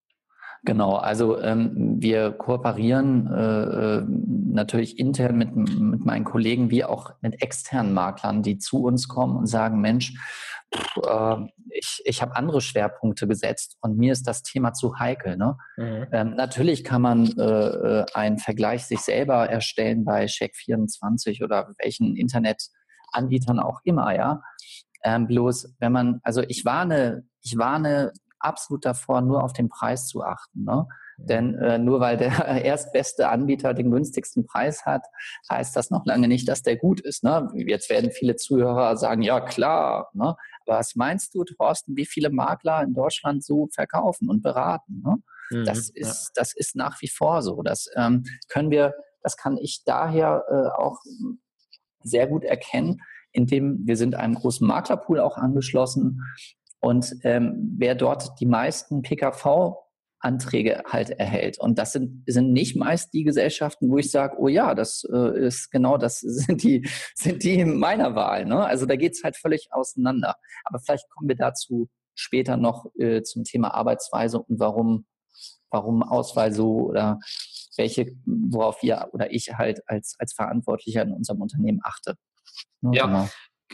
Genau, 0.64 0.96
also 0.96 1.40
ähm, 1.40 1.96
wir 2.00 2.32
kooperieren 2.32 3.26
äh, 3.32 3.62
äh, 3.98 4.04
natürlich 4.06 4.98
intern 4.98 5.36
mit, 5.36 5.54
mit 5.54 6.04
meinen 6.04 6.24
Kollegen 6.24 6.70
wie 6.70 6.84
auch 6.84 7.12
mit 7.20 7.42
externen 7.42 7.94
Maklern, 7.94 8.42
die 8.42 8.58
zu 8.58 8.82
uns 8.82 9.06
kommen 9.08 9.36
und 9.36 9.46
sagen, 9.46 9.80
Mensch, 9.80 10.14
äh, 10.72 11.36
ich, 11.70 12.02
ich 12.04 12.22
habe 12.22 12.36
andere 12.36 12.60
Schwerpunkte 12.60 13.26
gesetzt 13.28 13.76
und 13.80 13.96
mir 13.96 14.12
ist 14.12 14.26
das 14.26 14.42
Thema 14.42 14.72
zu 14.72 14.98
heikel. 14.98 15.36
Ne? 15.36 15.56
Mhm. 15.76 16.06
Ähm, 16.12 16.34
natürlich 16.36 16.84
kann 16.84 17.02
man 17.02 17.26
äh, 17.38 17.42
äh 17.42 18.06
einen 18.14 18.38
Vergleich 18.38 18.86
sich 18.86 19.00
selber 19.00 19.48
erstellen 19.48 20.04
bei 20.04 20.24
Check24 20.24 21.44
oder 21.44 21.72
welchen 21.78 22.16
Internetanbietern 22.16 23.60
auch 23.60 23.80
immer, 23.84 24.14
ja. 24.14 24.42
Ähm, 25.04 25.26
bloß, 25.26 25.76
wenn 25.78 25.92
man, 25.92 26.20
also 26.24 26.42
ich 26.48 26.64
warne, 26.64 27.24
ich 27.42 27.56
warne 27.58 28.12
absolut 28.38 28.84
davor, 28.84 29.20
nur 29.20 29.42
auf 29.42 29.52
den 29.52 29.68
Preis 29.68 30.06
zu 30.06 30.22
achten. 30.22 30.64
Ne? 30.64 30.86
Denn 31.18 31.54
äh, 31.54 31.78
nur 31.78 32.00
weil 32.00 32.16
der 32.16 32.30
erstbeste 32.64 33.28
Anbieter 33.28 33.74
den 33.74 33.90
günstigsten 33.90 34.46
Preis 34.46 34.84
hat, 34.84 35.06
heißt 35.50 35.74
das 35.74 35.90
noch 35.90 36.04
lange 36.04 36.28
nicht, 36.28 36.48
dass 36.48 36.62
der 36.62 36.76
gut 36.76 37.00
ist. 37.00 37.24
Ne? 37.24 37.48
Jetzt 37.54 37.88
werden 37.88 38.10
viele 38.10 38.36
Zuhörer 38.36 38.96
sagen, 38.96 39.22
ja 39.22 39.40
klar. 39.40 40.10
Ne? 40.12 40.36
Aber 40.66 40.78
was 40.78 40.94
meinst 40.94 41.34
du, 41.34 41.44
Thorsten, 41.44 41.96
wie 41.96 42.06
viele 42.06 42.30
Makler 42.30 42.82
in 42.82 42.94
Deutschland 42.94 43.44
so 43.44 43.68
verkaufen 43.72 44.28
und 44.28 44.42
beraten? 44.42 45.02
Ne? 45.04 45.16
Mhm, 45.50 45.64
das, 45.64 45.88
ist, 45.88 46.26
ja. 46.26 46.32
das 46.34 46.54
ist 46.54 46.76
nach 46.76 47.00
wie 47.00 47.08
vor 47.08 47.42
so. 47.42 47.62
Das 47.62 47.88
ähm, 47.96 48.24
können 48.48 48.70
wir, 48.70 48.94
das 49.22 49.36
kann 49.36 49.56
ich 49.56 49.84
daher 49.84 50.44
äh, 50.48 50.80
auch 50.80 50.98
sehr 52.02 52.26
gut 52.26 52.44
erkennen, 52.44 53.00
indem 53.32 53.86
wir 53.86 53.96
sind 53.96 54.14
einem 54.14 54.34
großen 54.34 54.66
Maklerpool 54.66 55.20
auch 55.20 55.36
angeschlossen 55.36 56.22
und 56.86 57.16
ähm, 57.24 57.74
wer 57.78 57.96
dort 57.96 58.38
die 58.38 58.46
meisten 58.46 59.02
PKV 59.02 59.74
Anträge 60.20 60.84
halt 60.86 61.10
erhält. 61.10 61.58
Und 61.58 61.80
das 61.80 61.92
sind, 61.92 62.22
sind 62.26 62.52
nicht 62.52 62.76
meist 62.76 63.12
die 63.12 63.24
Gesellschaften, 63.24 63.90
wo 63.90 63.98
ich 63.98 64.12
sage, 64.12 64.36
oh 64.38 64.46
ja, 64.46 64.72
das 64.76 65.04
äh, 65.12 65.46
ist 65.46 65.72
genau, 65.72 65.98
das 65.98 66.20
sind 66.20 66.62
die, 66.62 66.88
sind 67.16 67.42
die 67.42 67.64
meiner 67.64 68.14
Wahl. 68.14 68.44
Ne? 68.44 68.64
Also 68.64 68.86
da 68.86 68.94
geht 68.94 69.14
es 69.14 69.24
halt 69.24 69.36
völlig 69.36 69.66
auseinander. 69.72 70.36
Aber 70.62 70.78
vielleicht 70.78 71.10
kommen 71.10 71.28
wir 71.28 71.34
dazu 71.34 71.88
später 72.14 72.56
noch 72.56 72.86
äh, 73.00 73.22
zum 73.22 73.42
Thema 73.42 73.74
Arbeitsweise 73.74 74.40
und 74.40 74.60
warum, 74.60 75.06
warum 75.70 76.04
Auswahl 76.04 76.52
so 76.52 76.82
oder 76.86 77.18
welche, 77.76 78.12
worauf 78.26 78.80
wir 78.80 79.08
oder 79.10 79.32
ich 79.32 79.48
halt 79.54 79.80
als, 79.88 80.14
als 80.20 80.34
Verantwortlicher 80.34 81.02
in 81.02 81.12
unserem 81.12 81.42
Unternehmen 81.42 81.80
achte. 81.82 82.14
Ne? 82.80 82.92
Ja, 82.94 83.06
genau. 83.06 83.28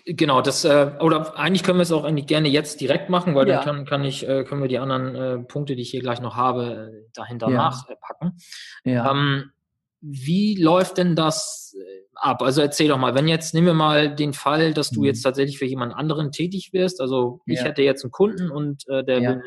Genau, 0.04 0.40
das 0.40 0.64
äh, 0.64 0.92
oder 1.00 1.38
eigentlich 1.38 1.62
können 1.62 1.78
wir 1.78 1.82
es 1.82 1.92
auch 1.92 2.04
eigentlich 2.04 2.26
gerne 2.26 2.49
jetzt 2.49 2.80
direkt 2.80 3.11
machen, 3.11 3.34
weil 3.34 3.46
ja. 3.49 3.56
dann 3.62 3.64
kann, 3.64 3.84
kann 3.84 4.04
ich, 4.04 4.26
äh, 4.26 4.42
können 4.44 4.62
wir 4.62 4.68
die 4.68 4.78
anderen 4.78 5.14
äh, 5.14 5.38
Punkte, 5.38 5.76
die 5.76 5.82
ich 5.82 5.90
hier 5.90 6.00
gleich 6.00 6.20
noch 6.20 6.34
habe, 6.34 6.92
äh, 6.92 7.11
dahinter 7.14 7.49
ja. 7.49 7.56
nachpacken. 7.56 8.38
Ja. 8.84 9.11
Ähm, 9.11 9.52
wie 10.00 10.61
läuft 10.61 10.99
denn 10.99 11.14
das 11.14 11.76
äh, 11.78 12.02
ab? 12.14 12.42
Also 12.42 12.61
erzähl 12.61 12.88
doch 12.88 12.99
mal, 12.99 13.14
wenn 13.14 13.28
jetzt, 13.28 13.54
nehmen 13.54 13.68
wir 13.68 13.75
mal 13.75 14.14
den 14.14 14.32
Fall, 14.32 14.75
dass 14.75 14.90
du 14.90 15.00
mhm. 15.00 15.06
jetzt 15.06 15.22
tatsächlich 15.22 15.58
für 15.58 15.66
jemand 15.66 15.94
anderen 15.94 16.32
tätig 16.32 16.72
wirst. 16.72 17.00
Also 17.00 17.40
ich 17.46 17.58
ja. 17.58 17.66
hätte 17.66 17.82
jetzt 17.82 18.02
einen 18.02 18.11
Kunden 18.11 18.50
und 18.50 18.88
äh, 18.88 19.04
der 19.04 19.20
will, 19.20 19.42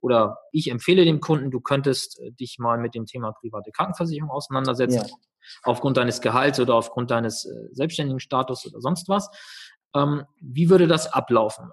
oder 0.00 0.38
ich 0.52 0.70
empfehle 0.70 1.04
dem 1.04 1.20
Kunden, 1.20 1.50
du 1.50 1.60
könntest 1.60 2.20
äh, 2.20 2.32
dich 2.32 2.58
mal 2.58 2.78
mit 2.78 2.94
dem 2.94 3.06
Thema 3.06 3.32
private 3.32 3.70
Krankenversicherung 3.72 4.30
auseinandersetzen, 4.30 5.10
aufgrund 5.62 5.96
deines 5.96 6.20
Gehalts 6.20 6.60
oder 6.60 6.74
aufgrund 6.74 7.10
deines 7.10 7.44
äh, 7.44 7.68
selbstständigen 7.72 8.20
Status 8.20 8.66
oder 8.66 8.80
sonst 8.80 9.08
was. 9.08 9.30
Ähm, 9.96 10.24
wie 10.40 10.68
würde 10.70 10.86
das 10.86 11.12
ablaufen? 11.12 11.70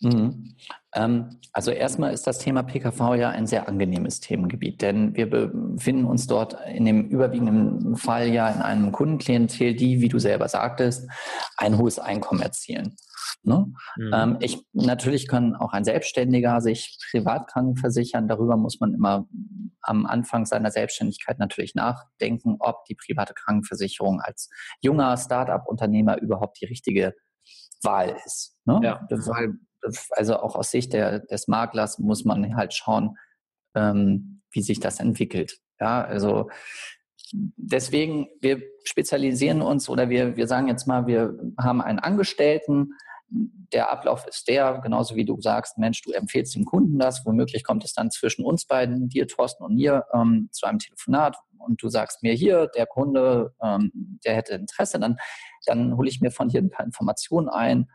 Mhm. 0.00 0.54
Ähm, 0.94 1.40
also 1.52 1.70
erstmal 1.70 2.12
ist 2.12 2.26
das 2.26 2.38
Thema 2.38 2.62
PKV 2.62 3.14
ja 3.16 3.30
ein 3.30 3.46
sehr 3.46 3.68
angenehmes 3.68 4.20
Themengebiet, 4.20 4.80
denn 4.80 5.16
wir 5.16 5.28
befinden 5.28 6.04
uns 6.04 6.26
dort 6.26 6.56
in 6.68 6.84
dem 6.84 7.08
überwiegenden 7.08 7.96
Fall 7.96 8.28
ja 8.28 8.48
in 8.48 8.62
einem 8.62 8.92
Kundenklientel, 8.92 9.74
die, 9.74 10.00
wie 10.00 10.08
du 10.08 10.18
selber 10.18 10.48
sagtest, 10.48 11.10
ein 11.56 11.78
hohes 11.78 11.98
Einkommen 11.98 12.42
erzielen. 12.42 12.94
Ne? 13.42 13.72
Mhm. 13.96 14.10
Ähm, 14.14 14.36
ich, 14.40 14.64
natürlich 14.72 15.26
kann 15.26 15.56
auch 15.56 15.72
ein 15.72 15.84
Selbstständiger 15.84 16.60
sich 16.60 16.98
privat 17.10 17.48
krankenversichern. 17.48 18.28
Darüber 18.28 18.56
muss 18.56 18.80
man 18.80 18.94
immer 18.94 19.26
am 19.82 20.06
Anfang 20.06 20.46
seiner 20.46 20.70
Selbstständigkeit 20.70 21.38
natürlich 21.38 21.74
nachdenken, 21.74 22.56
ob 22.60 22.84
die 22.84 22.94
private 22.94 23.34
Krankenversicherung 23.34 24.20
als 24.20 24.48
junger 24.80 25.16
Start-up-Unternehmer 25.16 26.20
überhaupt 26.20 26.60
die 26.60 26.66
richtige 26.66 27.14
Wahl 27.82 28.16
ist. 28.24 28.56
Ne? 28.64 28.80
Ja. 28.82 29.06
Weil, 29.10 29.54
also 30.10 30.36
auch 30.38 30.56
aus 30.56 30.70
Sicht 30.70 30.92
der, 30.92 31.20
des 31.20 31.48
Maklers 31.48 31.98
muss 31.98 32.24
man 32.24 32.56
halt 32.56 32.74
schauen, 32.74 33.16
ähm, 33.74 34.42
wie 34.50 34.62
sich 34.62 34.80
das 34.80 35.00
entwickelt. 35.00 35.60
Ja, 35.80 36.02
also 36.02 36.50
deswegen, 37.32 38.28
wir 38.40 38.62
spezialisieren 38.84 39.62
uns 39.62 39.88
oder 39.88 40.08
wir, 40.08 40.36
wir 40.36 40.46
sagen 40.46 40.68
jetzt 40.68 40.86
mal, 40.86 41.06
wir 41.06 41.38
haben 41.58 41.80
einen 41.80 41.98
Angestellten, 41.98 42.94
der 43.30 43.90
Ablauf 43.90 44.26
ist 44.26 44.48
der, 44.48 44.80
genauso 44.82 45.14
wie 45.14 45.24
du 45.24 45.38
sagst, 45.40 45.76
Mensch, 45.76 46.00
du 46.02 46.12
empfehlst 46.12 46.54
dem 46.54 46.64
Kunden 46.64 46.98
das, 46.98 47.26
womöglich 47.26 47.62
kommt 47.62 47.84
es 47.84 47.92
dann 47.92 48.10
zwischen 48.10 48.44
uns 48.44 48.64
beiden, 48.64 49.08
dir, 49.08 49.26
Thorsten 49.26 49.64
und 49.64 49.74
mir, 49.74 50.06
ähm, 50.14 50.48
zu 50.52 50.66
einem 50.66 50.78
Telefonat 50.78 51.36
und 51.68 51.82
du 51.82 51.88
sagst 51.88 52.22
mir 52.22 52.32
hier, 52.32 52.68
der 52.74 52.86
Kunde, 52.86 53.54
ähm, 53.62 54.18
der 54.24 54.34
hätte 54.34 54.54
Interesse, 54.54 54.98
dann, 54.98 55.16
dann 55.66 55.96
hole 55.96 56.08
ich 56.08 56.20
mir 56.20 56.30
von 56.30 56.48
dir 56.48 56.60
ein 56.60 56.70
paar 56.70 56.86
Informationen 56.86 57.48
ein, 57.48 57.88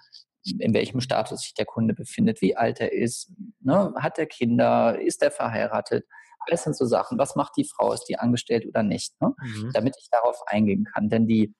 in 0.45 0.73
welchem 0.73 0.99
Status 1.01 1.41
sich 1.41 1.53
der 1.53 1.65
Kunde 1.65 1.93
befindet, 1.93 2.41
wie 2.41 2.55
alt 2.55 2.79
er 2.79 2.91
ist, 2.91 3.31
ne? 3.61 3.93
hat 3.97 4.19
er 4.19 4.25
Kinder, 4.25 4.99
ist 4.99 5.23
er 5.23 5.31
verheiratet, 5.31 6.05
alles 6.47 6.63
sind 6.63 6.75
so 6.75 6.85
Sachen. 6.85 7.17
Was 7.17 7.35
macht 7.35 7.53
die 7.57 7.63
Frau? 7.63 7.93
Ist 7.93 8.05
die 8.05 8.19
angestellt 8.19 8.65
oder 8.67 8.83
nicht? 8.83 9.13
Ne? 9.21 9.33
Mhm. 9.37 9.71
Damit 9.73 9.95
ich 9.99 10.09
darauf 10.09 10.41
eingehen 10.47 10.85
kann. 10.93 11.09
Denn 11.09 11.27
die, 11.27 11.53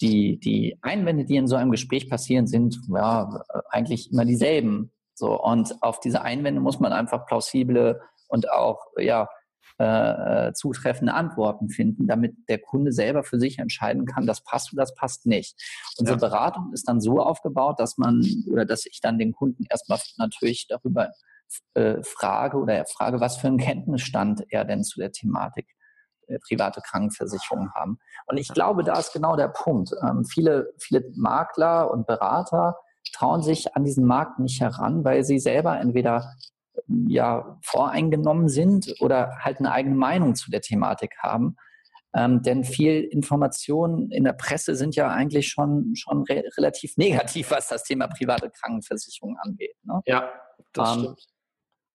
die, 0.00 0.38
die 0.38 0.76
Einwände, 0.82 1.24
die 1.24 1.36
in 1.36 1.46
so 1.46 1.56
einem 1.56 1.70
Gespräch 1.70 2.08
passieren, 2.10 2.46
sind 2.46 2.78
ja 2.88 3.44
eigentlich 3.70 4.12
immer 4.12 4.24
dieselben. 4.24 4.92
So, 5.14 5.40
und 5.40 5.82
auf 5.82 6.00
diese 6.00 6.22
Einwände 6.22 6.60
muss 6.60 6.78
man 6.78 6.92
einfach 6.92 7.26
plausible 7.26 8.00
und 8.28 8.50
auch 8.50 8.86
ja, 8.98 9.28
äh, 9.78 10.52
zutreffende 10.54 11.14
Antworten 11.14 11.68
finden, 11.68 12.06
damit 12.06 12.36
der 12.48 12.58
Kunde 12.58 12.92
selber 12.92 13.22
für 13.22 13.38
sich 13.38 13.58
entscheiden 13.58 14.06
kann, 14.06 14.26
das 14.26 14.42
passt 14.42 14.72
oder 14.72 14.82
das 14.82 14.94
passt 14.94 15.26
nicht. 15.26 15.56
Unsere 15.98 16.18
ja. 16.18 16.28
Beratung 16.28 16.72
ist 16.72 16.88
dann 16.88 17.00
so 17.00 17.20
aufgebaut, 17.20 17.78
dass 17.78 17.96
man 17.96 18.24
oder 18.50 18.64
dass 18.64 18.86
ich 18.86 19.00
dann 19.00 19.18
den 19.18 19.32
Kunden 19.32 19.64
erstmal 19.70 20.00
natürlich 20.16 20.66
darüber 20.68 21.10
äh, 21.74 22.02
frage 22.02 22.58
oder 22.58 22.84
frage, 22.86 23.20
was 23.20 23.36
für 23.36 23.46
einen 23.46 23.58
Kenntnisstand 23.58 24.44
er 24.50 24.64
denn 24.64 24.82
zu 24.82 24.98
der 25.00 25.12
Thematik 25.12 25.68
äh, 26.26 26.38
private 26.40 26.80
Krankenversicherung 26.80 27.72
haben. 27.72 27.98
Und 28.26 28.36
ich 28.36 28.48
glaube, 28.48 28.84
da 28.84 28.98
ist 28.98 29.12
genau 29.12 29.36
der 29.36 29.48
Punkt. 29.48 29.92
Ähm, 30.02 30.24
viele, 30.24 30.72
viele 30.78 31.04
Makler 31.14 31.90
und 31.90 32.06
Berater 32.06 32.76
trauen 33.12 33.42
sich 33.42 33.74
an 33.76 33.84
diesen 33.84 34.04
Markt 34.04 34.38
nicht 34.38 34.60
heran, 34.60 35.04
weil 35.04 35.24
sie 35.24 35.38
selber 35.38 35.78
entweder 35.78 36.34
ja 36.86 37.58
voreingenommen 37.62 38.48
sind 38.48 38.94
oder 39.00 39.38
halt 39.40 39.58
eine 39.58 39.72
eigene 39.72 39.96
Meinung 39.96 40.34
zu 40.34 40.50
der 40.50 40.60
Thematik 40.60 41.16
haben. 41.18 41.56
Ähm, 42.14 42.42
denn 42.42 42.64
viel 42.64 43.02
Informationen 43.04 44.10
in 44.10 44.24
der 44.24 44.32
Presse 44.32 44.74
sind 44.74 44.96
ja 44.96 45.08
eigentlich 45.08 45.48
schon, 45.48 45.94
schon 45.94 46.22
re 46.22 46.44
relativ 46.56 46.96
negativ, 46.96 47.50
was 47.50 47.68
das 47.68 47.84
Thema 47.84 48.08
private 48.08 48.50
Krankenversicherung 48.50 49.36
angeht. 49.38 49.76
Ne? 49.82 50.00
Ja, 50.06 50.30
das 50.72 50.94
ähm, 50.94 51.00
stimmt. 51.00 51.28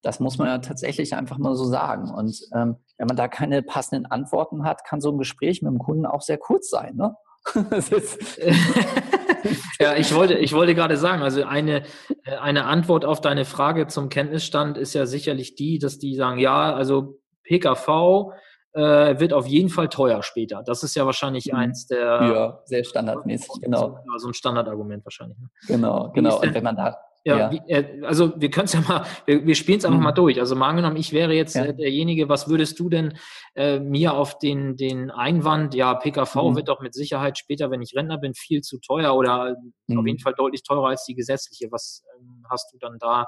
Das 0.03 0.19
muss 0.19 0.37
man 0.37 0.47
ja 0.49 0.57
tatsächlich 0.59 1.15
einfach 1.15 1.37
mal 1.37 1.55
so 1.55 1.63
sagen. 1.63 2.11
Und 2.11 2.37
ähm, 2.53 2.75
wenn 2.97 3.07
man 3.07 3.15
da 3.15 3.29
keine 3.29 3.63
passenden 3.63 4.05
Antworten 4.05 4.65
hat, 4.65 4.83
kann 4.83 4.99
so 4.99 5.09
ein 5.11 5.17
Gespräch 5.17 5.61
mit 5.61 5.71
dem 5.71 5.79
Kunden 5.79 6.05
auch 6.05 6.21
sehr 6.21 6.37
kurz 6.37 6.69
sein. 6.69 6.95
Ne? 6.95 7.15
ja, 9.79 9.95
ich 9.95 10.13
wollte, 10.13 10.35
ich 10.35 10.53
wollte 10.53 10.75
gerade 10.75 10.97
sagen, 10.97 11.21
also 11.21 11.43
eine, 11.43 11.83
äh, 12.23 12.35
eine 12.41 12.65
Antwort 12.65 13.05
auf 13.05 13.21
deine 13.21 13.45
Frage 13.45 13.88
zum 13.88 14.09
Kenntnisstand 14.09 14.77
ist 14.77 14.93
ja 14.93 15.05
sicherlich 15.05 15.55
die, 15.55 15.79
dass 15.79 16.00
die 16.00 16.15
sagen, 16.15 16.39
ja, 16.39 16.73
also 16.73 17.19
PKV 17.43 18.31
äh, 18.73 19.19
wird 19.19 19.33
auf 19.33 19.45
jeden 19.45 19.69
Fall 19.69 19.89
teuer 19.89 20.23
später. 20.23 20.63
Das 20.65 20.83
ist 20.83 20.95
ja 20.95 21.05
wahrscheinlich 21.05 21.51
mhm. 21.51 21.57
eins 21.57 21.88
der. 21.88 22.05
Ja, 22.05 22.59
sehr 22.65 22.83
standardmäßig, 22.83 23.62
genau. 23.62 24.00
So 24.17 24.27
ein 24.27 24.33
Standardargument 24.33 25.05
wahrscheinlich. 25.05 25.38
Ne? 25.38 25.50
Genau, 25.67 26.12
genau. 26.13 26.41
Und 26.41 26.53
wenn 26.53 26.63
man 26.63 26.75
da 26.75 26.97
ja, 27.25 27.51
ja. 27.51 27.61
Äh, 27.67 28.01
also 28.03 28.33
wir 28.39 28.49
können 28.49 28.65
es 28.65 28.73
ja 28.73 28.81
mal, 28.81 29.05
wir, 29.25 29.45
wir 29.45 29.55
spielen 29.55 29.79
es 29.79 29.85
einfach 29.85 29.97
mhm. 29.97 30.03
mal 30.03 30.11
durch. 30.11 30.39
Also 30.39 30.55
mal 30.55 30.69
angenommen, 30.69 30.97
ich 30.97 31.13
wäre 31.13 31.33
jetzt 31.33 31.55
ja. 31.55 31.65
äh, 31.65 31.73
derjenige, 31.73 32.27
was 32.27 32.49
würdest 32.49 32.79
du 32.79 32.89
denn 32.89 33.17
äh, 33.55 33.79
mir 33.79 34.13
auf 34.13 34.39
den, 34.39 34.75
den 34.75 35.09
Einwand, 35.09 35.73
ja, 35.73 35.93
PKV 35.93 36.35
mhm. 36.35 36.55
wird 36.55 36.67
doch 36.67 36.81
mit 36.81 36.93
Sicherheit 36.93 37.37
später, 37.37 37.71
wenn 37.71 37.81
ich 37.81 37.95
Rentner 37.95 38.17
bin, 38.17 38.33
viel 38.33 38.61
zu 38.61 38.79
teuer 38.79 39.15
oder 39.15 39.55
mhm. 39.87 39.99
auf 39.99 40.05
jeden 40.05 40.19
Fall 40.19 40.33
deutlich 40.35 40.63
teurer 40.63 40.89
als 40.89 41.05
die 41.05 41.15
gesetzliche. 41.15 41.71
Was 41.71 42.03
ähm, 42.19 42.45
hast 42.49 42.73
du 42.73 42.77
dann 42.77 42.97
da 42.99 43.25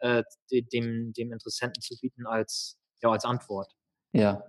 äh, 0.00 0.22
dem, 0.50 1.12
dem 1.14 1.32
Interessenten 1.32 1.80
zu 1.80 1.96
bieten 1.98 2.26
als, 2.26 2.78
ja, 3.02 3.10
als 3.10 3.24
Antwort? 3.24 3.72
Ja. 4.12 4.42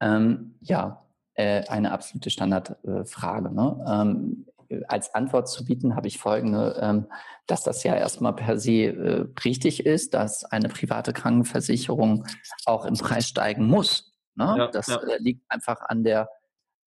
Ähm, 0.00 0.56
ja, 0.60 1.04
eine 1.36 1.92
absolute 1.92 2.30
Standardfrage. 2.30 3.54
Ne? 3.54 4.44
Als 4.86 5.14
Antwort 5.14 5.48
zu 5.48 5.64
bieten, 5.64 5.96
habe 5.96 6.08
ich 6.08 6.18
folgende, 6.18 6.78
ähm, 6.80 7.06
dass 7.46 7.62
das 7.62 7.82
ja 7.84 7.94
erstmal 7.94 8.34
per 8.34 8.58
se 8.58 8.72
äh, 8.72 9.26
richtig 9.44 9.86
ist, 9.86 10.14
dass 10.14 10.44
eine 10.44 10.68
private 10.68 11.12
Krankenversicherung 11.12 12.26
auch 12.66 12.84
im 12.84 12.94
Preis 12.94 13.28
steigen 13.28 13.66
muss. 13.66 14.12
Ne? 14.34 14.54
Ja, 14.58 14.66
das 14.68 14.88
ja. 14.88 14.96
Äh, 14.96 15.18
liegt 15.18 15.42
einfach 15.48 15.80
an 15.80 16.04
der 16.04 16.28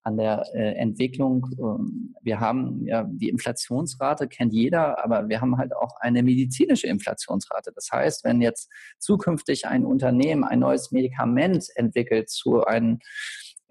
an 0.03 0.17
der 0.17 0.43
äh, 0.53 0.73
Entwicklung. 0.75 1.47
Ähm, 1.59 2.15
wir 2.21 2.39
haben 2.39 2.85
ja 2.85 3.03
die 3.07 3.29
Inflationsrate, 3.29 4.27
kennt 4.27 4.53
jeder, 4.53 5.03
aber 5.03 5.29
wir 5.29 5.41
haben 5.41 5.57
halt 5.57 5.75
auch 5.75 5.95
eine 5.99 6.23
medizinische 6.23 6.87
Inflationsrate. 6.87 7.71
Das 7.73 7.89
heißt, 7.91 8.23
wenn 8.23 8.41
jetzt 8.41 8.69
zukünftig 8.99 9.67
ein 9.67 9.85
Unternehmen 9.85 10.43
ein 10.43 10.59
neues 10.59 10.91
Medikament 10.91 11.67
entwickelt 11.75 12.29
zu 12.29 12.63
einem 12.63 12.99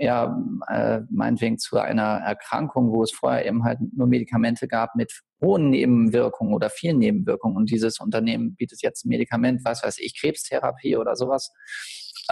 ja, 0.01 0.35
äh, 0.69 1.03
meinetwegen 1.11 1.59
zu 1.59 1.79
einer 1.79 2.23
Erkrankung, 2.25 2.91
wo 2.91 3.03
es 3.03 3.13
vorher 3.13 3.45
eben 3.45 3.65
halt 3.65 3.79
nur 3.95 4.07
Medikamente 4.07 4.67
gab 4.67 4.97
mit 4.97 5.21
hohen 5.43 5.69
Nebenwirkungen 5.69 6.55
oder 6.55 6.71
vielen 6.71 6.99
Nebenwirkungen 6.99 7.57
und 7.57 7.71
dieses 7.71 8.01
Unternehmen 8.01 8.55
bietet 8.55 8.81
jetzt 8.83 9.05
ein 9.05 9.11
Medikament, 9.11 9.63
was 9.63 9.85
weiß 9.85 9.99
ich, 9.99 10.19
Krebstherapie 10.19 10.97
oder 10.97 11.17
sowas, 11.17 11.53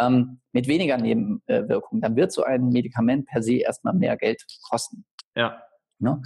ähm, 0.00 0.40
mit 0.52 0.66
weniger 0.66 0.96
Nebenwirkungen, 0.96 2.00
dann 2.00 2.16
wird 2.16 2.32
so 2.32 2.42
ein 2.42 2.70
Medikament 2.70 3.26
per 3.26 3.42
se 3.42 3.56
erstmal 3.56 3.94
mehr 3.94 4.16
Geld 4.16 4.46
kosten. 4.62 5.04
Ja. 5.36 5.62
Ne? 5.98 6.22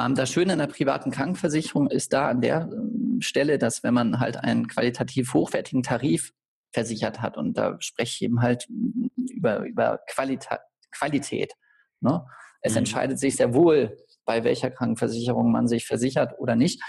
Ähm, 0.00 0.14
das 0.14 0.30
Schöne 0.30 0.54
in 0.54 0.58
der 0.58 0.68
privaten 0.68 1.10
Krankenversicherung 1.10 1.90
ist 1.90 2.14
da 2.14 2.28
an 2.28 2.40
der 2.40 2.70
ähm, 2.72 3.18
Stelle, 3.20 3.58
dass 3.58 3.82
wenn 3.82 3.92
man 3.92 4.20
halt 4.20 4.38
einen 4.38 4.68
qualitativ 4.68 5.34
hochwertigen 5.34 5.82
Tarif 5.82 6.32
versichert 6.72 7.20
hat, 7.20 7.36
und 7.36 7.58
da 7.58 7.76
spreche 7.80 8.14
ich 8.14 8.22
eben 8.22 8.40
halt 8.40 8.68
über, 9.16 9.64
über 9.64 10.00
Qualita 10.08 10.60
Qualität. 10.90 11.52
Ne? 12.00 12.24
Es 12.60 12.72
mhm. 12.72 12.78
entscheidet 12.78 13.18
sich 13.18 13.36
sehr 13.36 13.54
wohl, 13.54 13.96
bei 14.24 14.44
welcher 14.44 14.70
Krankenversicherung 14.70 15.50
man 15.50 15.68
sich 15.68 15.86
versichert 15.86 16.38
oder 16.38 16.54
nicht. 16.54 16.82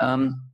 Ähm, 0.00 0.50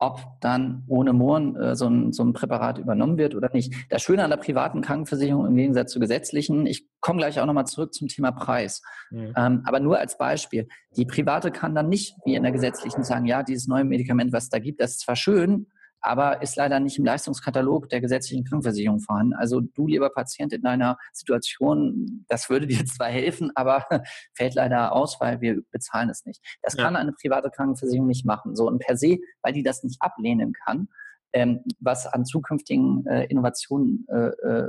ob 0.00 0.20
dann 0.40 0.84
ohne 0.86 1.12
Mohren 1.12 1.56
äh, 1.56 1.74
so, 1.74 1.88
ein, 1.88 2.12
so 2.12 2.22
ein 2.22 2.32
Präparat 2.32 2.78
übernommen 2.78 3.18
wird 3.18 3.34
oder 3.34 3.50
nicht. 3.52 3.74
Das 3.90 4.02
Schöne 4.02 4.22
an 4.22 4.30
der 4.30 4.36
privaten 4.36 4.80
Krankenversicherung 4.80 5.46
im 5.46 5.56
Gegensatz 5.56 5.92
zur 5.92 6.00
gesetzlichen, 6.00 6.66
ich 6.66 6.88
komme 7.00 7.18
gleich 7.18 7.40
auch 7.40 7.46
nochmal 7.46 7.66
zurück 7.66 7.92
zum 7.92 8.06
Thema 8.06 8.30
Preis, 8.30 8.80
mhm. 9.10 9.32
ähm, 9.36 9.62
aber 9.64 9.80
nur 9.80 9.98
als 9.98 10.16
Beispiel. 10.16 10.68
Die 10.96 11.04
private 11.04 11.50
kann 11.50 11.74
dann 11.74 11.88
nicht 11.88 12.14
wie 12.24 12.36
in 12.36 12.44
der 12.44 12.52
gesetzlichen 12.52 13.02
sagen, 13.02 13.26
ja, 13.26 13.42
dieses 13.42 13.66
neue 13.66 13.84
Medikament, 13.84 14.32
was 14.32 14.48
da 14.48 14.60
gibt, 14.60 14.80
das 14.80 14.92
ist 14.92 15.00
zwar 15.00 15.16
schön, 15.16 15.66
aber 16.00 16.42
ist 16.42 16.56
leider 16.56 16.80
nicht 16.80 16.98
im 16.98 17.04
Leistungskatalog 17.04 17.88
der 17.88 18.00
gesetzlichen 18.00 18.44
Krankenversicherung 18.44 19.00
vorhanden. 19.00 19.34
Also 19.34 19.60
du, 19.60 19.86
lieber 19.86 20.10
Patient, 20.10 20.52
in 20.52 20.62
deiner 20.62 20.96
Situation, 21.12 22.24
das 22.28 22.48
würde 22.48 22.66
dir 22.66 22.84
zwar 22.86 23.08
helfen, 23.08 23.50
aber 23.54 23.84
fällt 24.34 24.54
leider 24.54 24.92
aus, 24.92 25.20
weil 25.20 25.40
wir 25.40 25.60
bezahlen 25.70 26.10
es 26.10 26.24
nicht. 26.24 26.40
Das 26.62 26.74
ja. 26.74 26.84
kann 26.84 26.96
eine 26.96 27.12
private 27.12 27.50
Krankenversicherung 27.50 28.06
nicht 28.06 28.24
machen. 28.24 28.54
So 28.54 28.66
und 28.66 28.78
per 28.78 28.96
se, 28.96 29.18
weil 29.42 29.52
die 29.52 29.62
das 29.62 29.82
nicht 29.82 30.00
ablehnen 30.00 30.52
kann, 30.52 30.88
ähm, 31.32 31.62
was 31.80 32.06
an 32.06 32.24
zukünftigen 32.24 33.06
äh, 33.06 33.24
Innovationen 33.24 34.06
äh, 34.08 34.28
äh, 34.28 34.68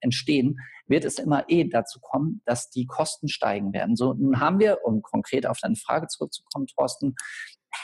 entstehen, 0.00 0.58
wird 0.86 1.04
es 1.04 1.18
immer 1.18 1.44
eh 1.48 1.64
dazu 1.64 1.98
kommen, 2.00 2.42
dass 2.44 2.70
die 2.70 2.86
Kosten 2.86 3.28
steigen 3.28 3.72
werden. 3.72 3.96
So, 3.96 4.12
nun 4.12 4.40
haben 4.40 4.58
wir, 4.58 4.78
um 4.84 5.02
konkret 5.02 5.46
auf 5.46 5.58
deine 5.62 5.76
Frage 5.76 6.08
zurückzukommen, 6.08 6.66
Thorsten, 6.66 7.14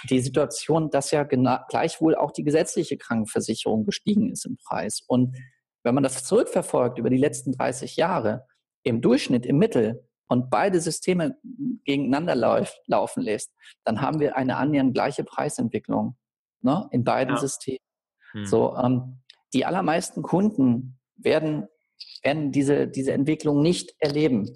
die 0.09 0.21
Situation, 0.21 0.91
dass 0.91 1.11
ja 1.11 1.25
gleichwohl 1.25 2.15
auch 2.15 2.31
die 2.31 2.45
gesetzliche 2.45 2.97
Krankenversicherung 2.97 3.85
gestiegen 3.85 4.31
ist 4.31 4.47
im 4.47 4.57
Preis. 4.57 5.03
Und 5.07 5.37
wenn 5.83 5.95
man 5.95 6.05
das 6.05 6.25
zurückverfolgt 6.25 6.99
über 6.99 7.11
die 7.11 7.17
letzten 7.17 7.53
30 7.53 7.97
Jahre, 7.97 8.47
im 8.83 9.01
Durchschnitt, 9.01 9.47
im 9.47 9.59
Mittel 9.59 10.07
und 10.29 10.51
beide 10.51 10.81
Systeme 10.81 11.37
gegeneinander 11.85 12.35
läuft, 12.35 12.81
laufen 12.87 13.23
lässt, 13.23 13.53
dann 13.85 14.01
haben 14.01 14.21
wir 14.21 14.37
eine 14.37 14.57
annähernd 14.57 14.95
gleiche 14.95 15.25
Preisentwicklung 15.25 16.17
ne, 16.63 16.89
in 16.93 17.05
beiden 17.05 17.35
ja. 17.35 17.41
Systemen. 17.41 17.79
Hm. 18.33 18.47
So, 18.47 18.77
ähm, 18.77 19.21
die 19.53 19.65
allermeisten 19.65 20.23
Kunden 20.23 20.99
werden, 21.17 21.67
werden 22.23 22.53
diese, 22.53 22.87
diese 22.87 23.13
Entwicklung 23.13 23.63
nicht 23.63 23.95
erleben, 23.99 24.49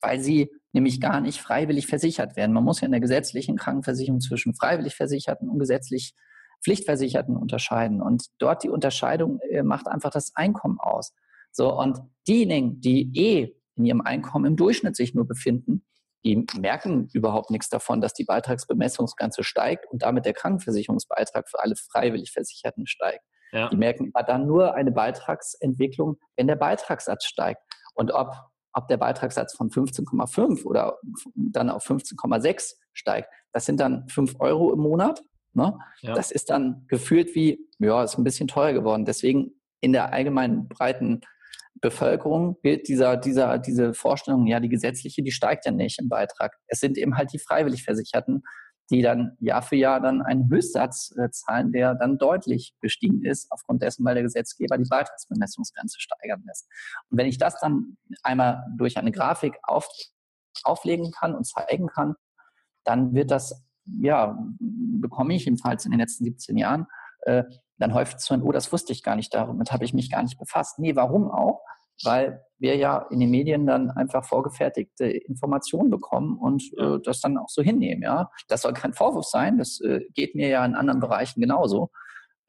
weil 0.00 0.20
sie 0.20 0.50
nämlich 0.72 1.00
gar 1.00 1.20
nicht 1.20 1.40
freiwillig 1.40 1.86
versichert 1.86 2.36
werden. 2.36 2.52
Man 2.52 2.64
muss 2.64 2.80
ja 2.80 2.86
in 2.86 2.92
der 2.92 3.00
gesetzlichen 3.00 3.56
Krankenversicherung 3.56 4.20
zwischen 4.20 4.54
freiwillig 4.54 4.94
Versicherten 4.94 5.48
und 5.48 5.58
gesetzlich 5.58 6.14
Pflichtversicherten 6.64 7.36
unterscheiden. 7.36 8.00
Und 8.00 8.26
dort 8.38 8.62
die 8.62 8.70
Unterscheidung 8.70 9.40
äh, 9.50 9.62
macht 9.62 9.88
einfach 9.88 10.10
das 10.10 10.32
Einkommen 10.34 10.78
aus. 10.78 11.12
So, 11.50 11.78
und 11.78 11.98
diejenigen, 12.26 12.80
die 12.80 13.10
eh 13.14 13.54
in 13.76 13.84
ihrem 13.84 14.00
Einkommen 14.00 14.46
im 14.46 14.56
Durchschnitt 14.56 14.96
sich 14.96 15.14
nur 15.14 15.26
befinden, 15.26 15.84
die 16.24 16.46
merken 16.58 17.08
überhaupt 17.12 17.50
nichts 17.50 17.68
davon, 17.68 18.00
dass 18.00 18.14
die 18.14 18.24
Beitragsbemessungsgrenze 18.24 19.42
steigt 19.42 19.86
und 19.90 20.02
damit 20.02 20.24
der 20.24 20.34
Krankenversicherungsbeitrag 20.34 21.48
für 21.48 21.60
alle 21.60 21.74
freiwillig 21.76 22.32
Versicherten 22.32 22.86
steigt. 22.86 23.24
Ja. 23.52 23.68
Die 23.68 23.76
merken 23.76 24.10
aber 24.14 24.24
dann 24.24 24.46
nur 24.46 24.74
eine 24.74 24.92
Beitragsentwicklung, 24.92 26.18
wenn 26.36 26.46
der 26.46 26.56
Beitragssatz 26.56 27.24
steigt. 27.24 27.60
Und 27.94 28.12
ob 28.12 28.34
ob 28.72 28.88
der 28.88 28.96
Beitragssatz 28.96 29.54
von 29.54 29.70
15,5 29.70 30.64
oder 30.64 30.98
dann 31.34 31.70
auf 31.70 31.84
15,6 31.88 32.74
steigt, 32.92 33.28
das 33.52 33.66
sind 33.66 33.80
dann 33.80 34.08
5 34.08 34.40
Euro 34.40 34.72
im 34.72 34.80
Monat. 34.80 35.22
Ne? 35.52 35.78
Ja. 36.00 36.14
Das 36.14 36.30
ist 36.30 36.50
dann 36.50 36.86
gefühlt 36.88 37.34
wie, 37.34 37.68
ja, 37.78 38.02
ist 38.02 38.16
ein 38.16 38.24
bisschen 38.24 38.48
teuer 38.48 38.72
geworden. 38.72 39.04
Deswegen 39.04 39.60
in 39.80 39.92
der 39.92 40.12
allgemeinen 40.12 40.68
breiten 40.68 41.20
Bevölkerung 41.80 42.58
gilt 42.62 42.88
dieser, 42.88 43.16
dieser, 43.16 43.58
diese 43.58 43.94
Vorstellung, 43.94 44.46
ja, 44.46 44.60
die 44.60 44.68
gesetzliche, 44.68 45.22
die 45.22 45.32
steigt 45.32 45.64
ja 45.66 45.72
nicht 45.72 45.98
im 45.98 46.08
Beitrag. 46.08 46.56
Es 46.66 46.80
sind 46.80 46.98
eben 46.98 47.16
halt 47.16 47.32
die 47.32 47.38
freiwillig 47.38 47.82
Versicherten, 47.84 48.42
die 48.90 49.02
dann 49.02 49.36
Jahr 49.40 49.62
für 49.62 49.76
Jahr 49.76 50.00
dann 50.00 50.22
einen 50.22 50.50
Höchstsatz 50.50 51.14
äh, 51.16 51.30
zahlen, 51.30 51.72
der 51.72 51.94
dann 51.94 52.18
deutlich 52.18 52.74
gestiegen 52.80 53.24
ist, 53.24 53.50
aufgrund 53.50 53.82
dessen, 53.82 54.04
weil 54.04 54.14
der 54.14 54.22
Gesetzgeber 54.22 54.76
die 54.76 54.88
Beitragsbemessungsgrenze 54.88 55.98
steigern 55.98 56.44
lässt. 56.46 56.68
Und 57.08 57.18
wenn 57.18 57.26
ich 57.26 57.38
das 57.38 57.58
dann 57.58 57.96
einmal 58.22 58.64
durch 58.76 58.98
eine 58.98 59.10
Grafik 59.10 59.58
auf, 59.62 59.88
auflegen 60.64 61.10
kann 61.10 61.34
und 61.34 61.44
zeigen 61.44 61.86
kann, 61.86 62.14
dann 62.84 63.14
wird 63.14 63.30
das, 63.30 63.64
ja, 63.86 64.38
bekomme 64.58 65.34
ich 65.34 65.46
jedenfalls 65.46 65.84
in 65.84 65.92
den 65.92 66.00
letzten 66.00 66.24
17 66.24 66.58
Jahren, 66.58 66.86
äh, 67.22 67.44
dann 67.78 67.94
häufig 67.94 68.18
zu 68.18 68.34
ein, 68.34 68.42
oh, 68.42 68.52
das 68.52 68.72
wusste 68.72 68.92
ich 68.92 69.02
gar 69.02 69.16
nicht, 69.16 69.34
damit 69.34 69.72
habe 69.72 69.84
ich 69.84 69.94
mich 69.94 70.10
gar 70.10 70.22
nicht 70.22 70.38
befasst. 70.38 70.78
Nee, 70.78 70.96
warum 70.96 71.30
auch? 71.30 71.61
Weil 72.04 72.44
wir 72.58 72.76
ja 72.76 73.06
in 73.10 73.20
den 73.20 73.30
Medien 73.30 73.66
dann 73.66 73.90
einfach 73.90 74.24
vorgefertigte 74.24 75.06
Informationen 75.06 75.90
bekommen 75.90 76.38
und 76.38 76.62
äh, 76.78 76.98
das 77.04 77.20
dann 77.20 77.36
auch 77.36 77.48
so 77.48 77.62
hinnehmen. 77.62 78.02
Ja, 78.02 78.30
das 78.48 78.62
soll 78.62 78.72
kein 78.72 78.94
Vorwurf 78.94 79.26
sein. 79.26 79.58
Das 79.58 79.80
äh, 79.80 80.00
geht 80.14 80.34
mir 80.34 80.48
ja 80.48 80.64
in 80.64 80.74
anderen 80.74 81.00
Bereichen 81.00 81.40
genauso. 81.40 81.90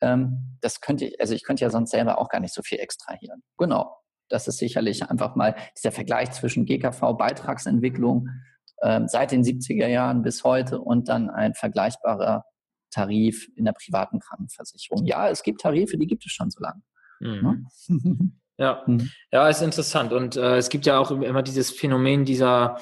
Ähm, 0.01 0.57
das 0.61 0.81
könnte 0.81 1.05
ich, 1.05 1.19
also 1.19 1.33
ich 1.33 1.43
könnte 1.43 1.63
ja 1.63 1.69
sonst 1.69 1.91
selber 1.91 2.19
auch 2.19 2.29
gar 2.29 2.39
nicht 2.39 2.53
so 2.53 2.61
viel 2.61 2.79
extrahieren. 2.79 3.41
Genau. 3.57 3.97
Das 4.29 4.47
ist 4.47 4.57
sicherlich 4.57 5.09
einfach 5.09 5.35
mal 5.35 5.55
dieser 5.77 5.91
Vergleich 5.91 6.31
zwischen 6.31 6.65
GKV-Beitragsentwicklung 6.65 8.29
äh, 8.77 9.01
seit 9.07 9.31
den 9.31 9.43
70er 9.43 9.87
Jahren 9.87 10.21
bis 10.21 10.43
heute 10.43 10.79
und 10.79 11.09
dann 11.09 11.29
ein 11.29 11.53
vergleichbarer 11.53 12.45
Tarif 12.91 13.47
in 13.55 13.65
der 13.65 13.73
privaten 13.73 14.19
Krankenversicherung. 14.19 15.05
Ja, 15.05 15.29
es 15.29 15.43
gibt 15.43 15.61
Tarife, 15.61 15.97
die 15.97 16.07
gibt 16.07 16.25
es 16.25 16.31
schon 16.31 16.51
so 16.51 16.61
lange. 16.61 16.81
Mhm. 17.19 17.67
Ja, 18.57 18.83
mhm. 18.85 19.09
ja, 19.31 19.47
ist 19.49 19.61
interessant. 19.61 20.13
Und 20.13 20.35
äh, 20.35 20.57
es 20.57 20.69
gibt 20.69 20.85
ja 20.85 20.97
auch 20.99 21.11
immer 21.11 21.41
dieses 21.41 21.71
Phänomen 21.71 22.25
dieser 22.25 22.77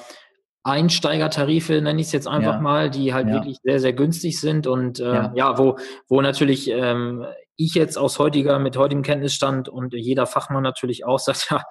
Einsteigertarife, 0.64 1.80
nenne 1.80 2.00
ich 2.00 2.08
es 2.08 2.12
jetzt 2.12 2.28
einfach 2.28 2.54
ja. 2.54 2.60
mal, 2.60 2.90
die 2.90 3.12
halt 3.12 3.28
ja. 3.28 3.34
wirklich 3.34 3.58
sehr, 3.64 3.80
sehr 3.80 3.92
günstig 3.92 4.40
sind 4.40 4.66
und 4.66 5.00
äh, 5.00 5.12
ja. 5.12 5.32
ja, 5.34 5.58
wo, 5.58 5.76
wo 6.08 6.20
natürlich 6.20 6.70
ähm, 6.70 7.26
ich 7.56 7.74
jetzt 7.74 7.98
aus 7.98 8.18
heutiger, 8.18 8.58
mit 8.58 8.76
heutigem 8.76 9.02
Kenntnisstand 9.02 9.68
und 9.68 9.92
jeder 9.92 10.26
Fachmann 10.26 10.62
natürlich 10.62 11.04
auch 11.04 11.18
sagt, 11.18 11.48
ja, 11.50 11.62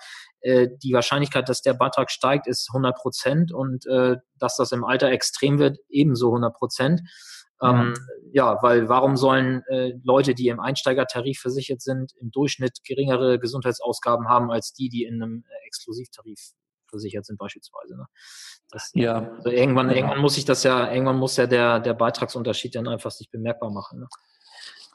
äh, 0.41 0.67
die 0.83 0.93
Wahrscheinlichkeit, 0.93 1.47
dass 1.47 1.61
der 1.61 1.73
Beitrag 1.73 2.11
steigt, 2.11 2.47
ist 2.47 2.69
100 2.71 2.95
Prozent 2.95 3.53
und 3.53 3.85
äh, 3.85 4.17
dass 4.37 4.57
das 4.57 4.71
im 4.71 4.83
Alter 4.83 5.09
extrem 5.09 5.59
wird, 5.59 5.77
ebenso 5.89 6.27
100 6.27 6.53
Prozent. 6.53 7.01
Ähm, 7.63 7.93
ja, 8.33 8.57
weil 8.61 8.89
warum 8.89 9.17
sollen 9.17 9.63
äh, 9.67 9.93
Leute, 10.03 10.33
die 10.33 10.47
im 10.47 10.59
Einsteigertarif 10.59 11.39
versichert 11.39 11.81
sind, 11.81 12.13
im 12.19 12.31
Durchschnitt 12.31 12.79
geringere 12.85 13.39
Gesundheitsausgaben 13.39 14.27
haben 14.29 14.51
als 14.51 14.73
die, 14.73 14.89
die 14.89 15.03
in 15.03 15.21
einem 15.21 15.43
äh, 15.47 15.67
Exklusivtarif 15.67 16.53
versichert 16.87 17.25
sind 17.25 17.37
beispielsweise. 17.37 17.97
Ne? 17.97 18.05
Das, 18.69 18.91
ja. 18.93 19.31
Also 19.37 19.49
irgendwann, 19.49 19.89
ja. 19.89 19.95
irgendwann 19.95 20.19
muss 20.19 20.35
sich 20.35 20.45
das 20.45 20.63
ja, 20.63 20.91
irgendwann 20.91 21.17
muss 21.17 21.37
ja 21.37 21.47
der, 21.47 21.79
der 21.79 21.93
Beitragsunterschied 21.93 22.75
dann 22.75 22.87
einfach 22.87 23.11
sich 23.11 23.29
bemerkbar 23.29 23.71
machen. 23.71 24.01
Ne? 24.01 24.07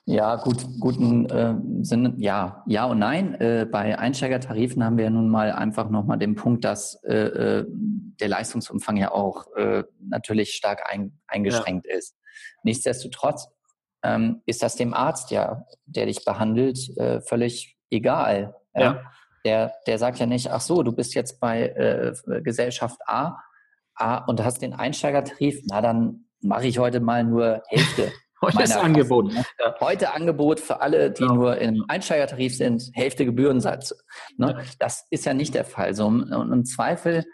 Ja, 0.09 0.37
gut, 0.37 0.65
guten 0.79 1.29
äh, 1.31 1.57
Sinn, 1.83 2.15
ja, 2.19 2.63
ja 2.69 2.85
und 2.85 3.01
nein. 3.01 3.35
Äh, 3.41 3.67
bei 3.71 3.99
Einsteigertarifen 3.99 4.85
haben 4.85 4.99
wir 4.99 5.11
nun 5.11 5.29
mal 5.29 5.51
einfach 5.51 5.91
nochmal 5.91 6.17
den 6.17 6.37
Punkt, 6.37 6.65
dass 6.65 7.03
äh, 7.03 7.17
äh, 7.17 7.67
der 7.69 8.29
Leistungsumfang 8.29 8.97
ja 8.97 9.11
auch 9.11 9.47
äh, 9.57 9.83
natürlich 9.99 10.53
stark 10.53 10.89
ein, 10.89 11.19
eingeschränkt 11.27 11.87
ja. 11.89 11.97
ist. 11.97 12.17
Nichtsdestotrotz 12.63 13.49
ähm, 14.03 14.43
ist 14.47 14.63
das 14.63 14.77
dem 14.77 14.95
Arzt 14.95 15.31
ja, 15.31 15.65
der 15.87 16.07
dich 16.07 16.25
behandelt, 16.25 16.97
äh, 16.97 17.21
völlig 17.21 17.77
egal. 17.91 18.55
Ja. 18.75 18.83
ja. 18.83 19.03
Der, 19.45 19.75
der 19.87 19.99
sagt 19.99 20.19
ja 20.19 20.27
nicht, 20.27 20.51
ach 20.51 20.61
so, 20.61 20.83
du 20.83 20.93
bist 20.93 21.15
jetzt 21.15 21.39
bei 21.41 21.69
äh, 21.69 22.13
Gesellschaft 22.43 23.01
A, 23.07 23.37
A 23.95 24.19
und 24.25 24.43
hast 24.43 24.61
den 24.61 24.75
Einsteigertarif, 24.75 25.63
na 25.67 25.81
dann 25.81 26.27
mache 26.41 26.67
ich 26.67 26.79
heute 26.79 27.01
mal 27.01 27.25
nur 27.25 27.63
Hälfte. 27.69 28.13
Heute 28.43 28.65
ist 28.65 28.77
Angebot. 28.77 29.33
Ne? 29.33 29.45
Ja. 29.59 29.75
Heute 29.81 30.13
Angebot 30.13 30.61
für 30.61 30.83
alle, 30.83 31.11
die 31.11 31.23
ja. 31.23 31.29
Genau. 31.29 31.41
nur 31.41 31.57
im 31.57 31.87
Einsteigertarif 31.89 32.55
sind, 32.55 32.91
Hälfte 32.93 33.25
Gebührensatz. 33.25 33.95
Ne? 34.37 34.57
Ja. 34.59 34.65
Das 34.79 35.07
ist 35.09 35.25
ja 35.25 35.33
nicht 35.33 35.55
der 35.55 35.65
Fall. 35.65 35.95
So, 35.95 36.07
und 36.07 36.53
im 36.53 36.65
Zweifel 36.67 37.25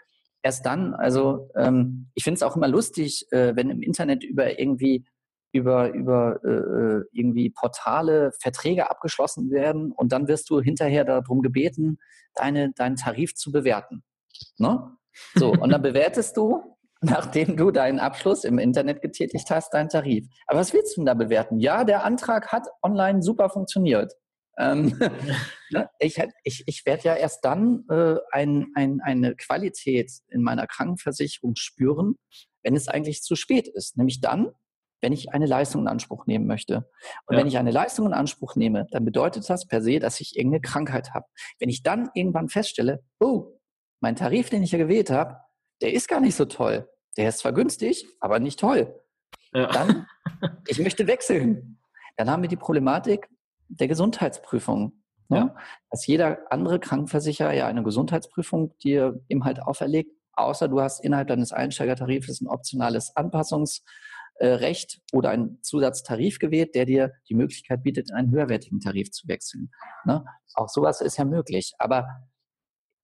erst 0.43 0.65
dann, 0.65 0.93
also 0.93 1.49
ähm, 1.55 2.11
ich 2.13 2.23
finde 2.23 2.35
es 2.35 2.43
auch 2.43 2.55
immer 2.55 2.67
lustig, 2.67 3.25
äh, 3.31 3.55
wenn 3.55 3.69
im 3.69 3.81
Internet 3.81 4.23
über 4.23 4.59
irgendwie 4.59 5.05
über, 5.53 5.93
über 5.93 6.43
äh, 6.43 7.05
irgendwie 7.11 7.51
Portale 7.51 8.31
Verträge 8.41 8.89
abgeschlossen 8.89 9.51
werden 9.51 9.91
und 9.91 10.11
dann 10.11 10.27
wirst 10.27 10.49
du 10.49 10.59
hinterher 10.59 11.05
darum 11.05 11.41
gebeten, 11.41 11.99
deine, 12.33 12.73
deinen 12.73 12.95
Tarif 12.95 13.35
zu 13.35 13.51
bewerten. 13.51 14.03
Ne? 14.57 14.97
So, 15.35 15.51
und 15.51 15.69
dann 15.71 15.81
bewertest 15.83 16.37
du, 16.37 16.75
nachdem 17.01 17.55
du 17.55 17.69
deinen 17.69 17.99
Abschluss 17.99 18.45
im 18.45 18.57
Internet 18.57 19.03
getätigt 19.03 19.51
hast, 19.51 19.73
deinen 19.75 19.89
Tarif. 19.89 20.27
Aber 20.47 20.59
was 20.59 20.73
willst 20.73 20.97
du 20.97 21.01
denn 21.01 21.05
da 21.05 21.13
bewerten? 21.13 21.59
Ja, 21.59 21.83
der 21.83 22.03
Antrag 22.03 22.51
hat 22.51 22.67
online 22.81 23.21
super 23.21 23.49
funktioniert. 23.49 24.13
Ähm, 24.57 24.97
ne, 25.71 25.89
ich 25.99 26.21
ich, 26.43 26.63
ich 26.65 26.85
werde 26.85 27.03
ja 27.03 27.15
erst 27.15 27.43
dann 27.45 27.85
äh, 27.89 28.15
ein, 28.31 28.67
ein, 28.75 29.01
eine 29.01 29.35
Qualität 29.35 30.11
in 30.29 30.41
meiner 30.41 30.67
Krankenversicherung 30.67 31.55
spüren, 31.55 32.15
wenn 32.63 32.75
es 32.75 32.87
eigentlich 32.87 33.21
zu 33.23 33.35
spät 33.35 33.67
ist. 33.67 33.97
Nämlich 33.97 34.21
dann, 34.21 34.51
wenn 35.01 35.13
ich 35.13 35.33
eine 35.33 35.45
Leistung 35.45 35.81
in 35.81 35.87
Anspruch 35.87 36.25
nehmen 36.27 36.47
möchte. 36.47 36.89
Und 37.25 37.35
ja. 37.35 37.39
wenn 37.39 37.47
ich 37.47 37.57
eine 37.57 37.71
Leistung 37.71 38.05
in 38.05 38.13
Anspruch 38.13 38.55
nehme, 38.55 38.87
dann 38.91 39.03
bedeutet 39.03 39.49
das 39.49 39.67
per 39.67 39.81
se, 39.81 39.99
dass 39.99 40.21
ich 40.21 40.37
irgendeine 40.37 40.61
Krankheit 40.61 41.13
habe. 41.13 41.25
Wenn 41.59 41.69
ich 41.69 41.83
dann 41.83 42.09
irgendwann 42.13 42.49
feststelle, 42.49 43.03
oh, 43.19 43.59
mein 43.99 44.15
Tarif, 44.15 44.49
den 44.49 44.63
ich 44.63 44.71
ja 44.71 44.77
gewählt 44.77 45.09
habe, 45.09 45.37
der 45.81 45.93
ist 45.93 46.07
gar 46.07 46.21
nicht 46.21 46.35
so 46.35 46.45
toll. 46.45 46.89
Der 47.17 47.29
ist 47.29 47.39
zwar 47.39 47.53
günstig, 47.53 48.07
aber 48.19 48.39
nicht 48.39 48.59
toll. 48.59 48.99
Ja. 49.53 49.67
Dann, 49.67 50.07
ich 50.67 50.79
möchte 50.79 51.07
wechseln. 51.07 51.79
Dann 52.15 52.29
haben 52.29 52.41
wir 52.41 52.49
die 52.49 52.55
Problematik 52.55 53.27
der 53.67 53.87
Gesundheitsprüfung. 53.87 55.03
Ne? 55.29 55.37
Ja. 55.37 55.55
Dass 55.89 56.05
jeder 56.05 56.39
andere 56.51 56.79
Krankenversicherer 56.79 57.53
ja 57.53 57.67
eine 57.67 57.83
Gesundheitsprüfung 57.83 58.77
dir 58.79 59.21
ihm 59.27 59.45
halt 59.45 59.61
auferlegt, 59.61 60.11
außer 60.33 60.67
du 60.67 60.81
hast 60.81 61.03
innerhalb 61.03 61.27
deines 61.27 61.51
Einsteigertarifes 61.51 62.41
ein 62.41 62.47
optionales 62.47 63.15
Anpassungs- 63.15 63.81
äh, 64.39 64.75
oder 65.11 65.29
einen 65.29 65.61
Zusatztarif 65.61 66.39
gewählt, 66.39 66.75
der 66.75 66.85
dir 66.85 67.13
die 67.29 67.35
Möglichkeit 67.35 67.83
bietet, 67.83 68.09
in 68.09 68.15
einen 68.15 68.31
höherwertigen 68.31 68.79
Tarif 68.79 69.11
zu 69.11 69.27
wechseln. 69.27 69.71
Ne? 70.05 70.25
Auch 70.55 70.69
sowas 70.69 71.01
ist 71.01 71.17
ja 71.17 71.25
möglich. 71.25 71.73
Aber 71.77 72.07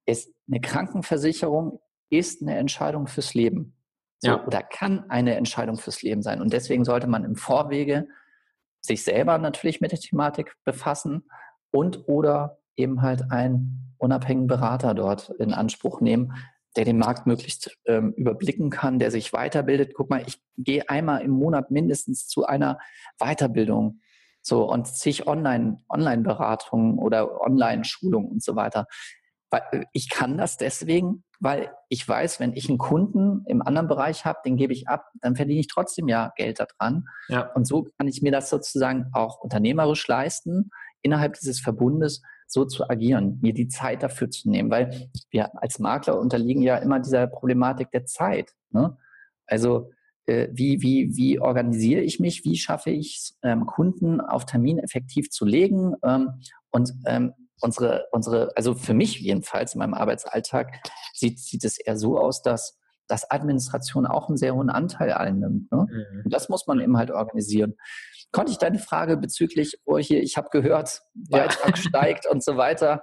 es, 0.06 0.34
eine 0.50 0.60
Krankenversicherung 0.60 1.80
ist 2.10 2.42
eine 2.42 2.58
Entscheidung 2.58 3.08
fürs 3.08 3.34
Leben. 3.34 3.76
So, 4.20 4.32
ja. 4.32 4.46
Oder 4.46 4.64
kann 4.64 5.10
eine 5.10 5.36
Entscheidung 5.36 5.78
fürs 5.78 6.02
Leben 6.02 6.22
sein. 6.22 6.42
Und 6.42 6.52
deswegen 6.52 6.84
sollte 6.84 7.08
man 7.08 7.24
im 7.24 7.36
Vorwege 7.36 8.08
sich 8.82 9.04
selber 9.04 9.38
natürlich 9.38 9.82
mit 9.82 9.92
der 9.92 10.00
Thematik 10.00 10.56
befassen 10.64 11.30
und 11.72 12.08
oder 12.08 12.60
eben 12.76 13.02
halt 13.02 13.32
einen 13.32 13.96
unabhängigen 13.98 14.48
Berater 14.48 14.94
dort 14.94 15.30
in 15.40 15.54
Anspruch 15.54 16.02
nehmen, 16.02 16.34
der 16.76 16.86
den 16.86 16.98
Markt 16.98 17.28
möglichst 17.28 17.78
ähm, 17.86 18.14
überblicken 18.14 18.70
kann, 18.70 19.00
der 19.00 19.12
sich 19.12 19.34
weiterbildet. 19.34 19.94
Guck 19.94 20.10
mal, 20.10 20.24
ich 20.26 20.42
gehe 20.58 20.88
einmal 20.90 21.22
im 21.22 21.32
Monat 21.32 21.72
mindestens 21.72 22.28
zu 22.28 22.46
einer 22.46 22.80
Weiterbildung. 23.20 24.00
So, 24.42 24.70
und 24.70 24.88
zig 24.88 25.28
Online, 25.28 25.84
Online-Beratungen 25.90 26.98
oder 26.98 27.42
Online-Schulungen 27.42 28.32
und 28.32 28.44
so 28.44 28.56
weiter. 28.56 28.88
Äh, 29.52 29.86
ich 29.92 30.10
kann 30.10 30.38
das 30.38 30.58
deswegen, 30.58 31.24
weil 31.40 31.72
ich 31.88 32.08
weiß, 32.08 32.40
wenn 32.40 32.54
ich 32.54 32.70
einen 32.70 32.78
Kunden 32.78 33.44
im 33.48 33.62
anderen 33.62 33.88
Bereich 33.88 34.26
habe, 34.26 34.40
den 34.46 34.58
gebe 34.58 34.74
ich 34.74 34.88
ab, 34.88 35.06
dann 35.22 35.36
verdiene 35.36 35.62
ich 35.62 35.68
trotzdem 35.68 36.08
ja 36.08 36.34
Geld 36.36 36.60
daran. 36.60 37.06
Ja. 37.30 37.52
Und 37.54 37.66
so 37.66 37.88
kann 37.98 38.08
ich 38.08 38.22
mir 38.22 38.32
das 38.32 38.50
sozusagen 38.50 39.08
auch 39.14 39.40
unternehmerisch 39.40 40.08
leisten, 40.08 40.70
innerhalb 41.02 41.34
dieses 41.34 41.60
Verbundes 41.60 42.22
so 42.48 42.66
zu 42.66 42.90
agieren, 42.90 43.40
mir 43.42 43.54
die 43.54 43.68
Zeit 43.68 44.04
dafür 44.04 44.30
zu 44.30 44.50
nehmen, 44.50 44.70
weil 44.70 45.10
wir 45.30 45.50
als 45.62 45.80
Makler 45.80 46.20
unterliegen 46.20 46.62
ja 46.62 46.78
immer 46.78 47.00
dieser 47.00 47.28
Problematik 47.28 47.92
der 47.92 48.06
Zeit. 48.06 48.52
Ne? 48.72 48.98
Also 49.46 49.92
äh, 50.26 50.50
wie, 50.52 50.82
wie, 50.82 51.16
wie 51.16 51.40
organisiere 51.40 52.02
ich 52.02 52.20
mich, 52.20 52.44
wie 52.44 52.58
schaffe 52.58 52.90
ich 52.90 53.18
es, 53.18 53.40
ähm, 53.44 53.66
Kunden 53.66 54.20
auf 54.20 54.46
Termin 54.46 54.80
effektiv 54.80 55.30
zu 55.30 55.46
legen 55.46 55.96
ähm, 56.04 56.42
und 56.72 56.94
ähm, 57.06 57.34
unsere, 57.62 58.08
unsere, 58.12 58.52
also 58.56 58.76
für 58.76 58.94
mich 58.94 59.20
jedenfalls 59.20 59.76
in 59.76 59.80
meinem 59.80 59.94
Arbeitsalltag 59.94 60.82
sieht, 61.14 61.40
sieht 61.40 61.64
es 61.64 61.80
eher 61.80 61.98
so 61.98 62.20
aus, 62.20 62.42
dass 62.42 62.80
dass 63.10 63.30
Administration 63.30 64.06
auch 64.06 64.30
einen 64.30 64.38
sehr 64.38 64.56
hohen 64.56 64.70
Anteil 64.70 65.14
einnimmt. 65.14 65.72
Ne? 65.72 65.88
Mhm. 65.90 66.22
Und 66.26 66.34
das 66.34 66.48
muss 66.48 66.68
man 66.68 66.80
eben 66.80 66.96
halt 66.98 67.12
organisieren. 67.12 67.76
Konnte 68.32 68.52
ich 68.52 68.60
deine 68.60 68.78
Frage 68.78 69.18
bezüglich, 69.18 69.80
oh 69.86 69.98
hier, 69.98 70.22
ich 70.22 70.38
habe 70.38 70.50
gehört, 70.52 71.02
Beitrag 71.16 71.76
ja. 71.76 71.76
steigt 71.76 72.28
und 72.28 72.44
so 72.44 72.56
weiter, 72.56 73.02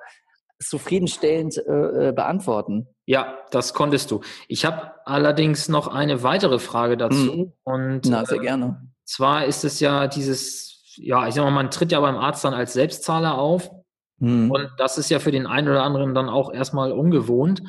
zufriedenstellend 0.61 1.59
äh, 1.59 2.09
äh, 2.09 2.12
beantworten? 2.12 2.87
Ja, 3.05 3.38
das 3.51 3.75
konntest 3.75 4.11
du. 4.11 4.21
Ich 4.49 4.64
habe 4.64 4.92
allerdings 5.05 5.69
noch 5.69 5.88
eine 5.88 6.23
weitere 6.23 6.61
Frage 6.61 6.97
dazu. 6.97 7.33
Mhm. 7.33 7.53
Und, 7.64 8.07
Na, 8.07 8.25
sehr 8.25 8.38
äh, 8.38 8.42
gerne. 8.42 8.83
Zwar 9.05 9.45
ist 9.45 9.64
es 9.64 9.81
ja 9.81 10.07
dieses, 10.07 10.95
ja, 10.97 11.27
ich 11.27 11.35
sag 11.35 11.45
mal, 11.45 11.51
man 11.51 11.71
tritt 11.71 11.92
ja 11.92 12.01
beim 12.01 12.16
Arzt 12.16 12.45
dann 12.45 12.55
als 12.55 12.73
Selbstzahler 12.73 13.38
auf. 13.38 13.71
Mhm. 14.18 14.50
Und 14.50 14.70
das 14.79 14.98
ist 14.98 15.11
ja 15.11 15.18
für 15.18 15.33
den 15.33 15.46
einen 15.46 15.68
oder 15.68 15.83
anderen 15.83 16.14
dann 16.14 16.29
auch 16.29 16.52
erstmal 16.52 16.92
ungewohnt. 16.92 17.62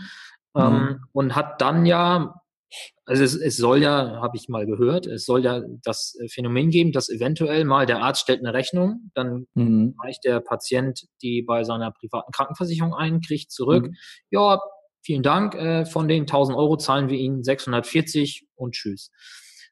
Mhm. 0.53 0.61
Ähm, 0.61 0.99
und 1.13 1.35
hat 1.35 1.61
dann 1.61 1.85
ja, 1.85 2.35
also 3.05 3.23
es, 3.23 3.35
es 3.35 3.57
soll 3.57 3.81
ja, 3.81 4.19
habe 4.21 4.37
ich 4.37 4.49
mal 4.49 4.65
gehört, 4.65 5.07
es 5.07 5.25
soll 5.25 5.43
ja 5.43 5.61
das 5.83 6.17
Phänomen 6.29 6.69
geben, 6.69 6.91
dass 6.91 7.09
eventuell 7.09 7.63
mal 7.63 7.85
der 7.85 8.01
Arzt 8.01 8.21
stellt 8.21 8.39
eine 8.39 8.53
Rechnung, 8.53 9.11
dann 9.13 9.47
mhm. 9.53 9.95
reicht 10.03 10.25
der 10.25 10.39
Patient 10.39 11.05
die 11.21 11.43
bei 11.43 11.63
seiner 11.63 11.91
privaten 11.91 12.31
Krankenversicherung 12.31 12.93
ein, 12.93 13.21
kriegt 13.21 13.51
zurück, 13.51 13.87
mhm. 13.87 13.95
ja, 14.29 14.59
vielen 15.01 15.23
Dank, 15.23 15.55
äh, 15.55 15.85
von 15.85 16.07
den 16.07 16.23
1000 16.23 16.57
Euro 16.57 16.77
zahlen 16.77 17.09
wir 17.09 17.17
Ihnen 17.17 17.43
640 17.43 18.45
und 18.55 18.73
tschüss. 18.73 19.11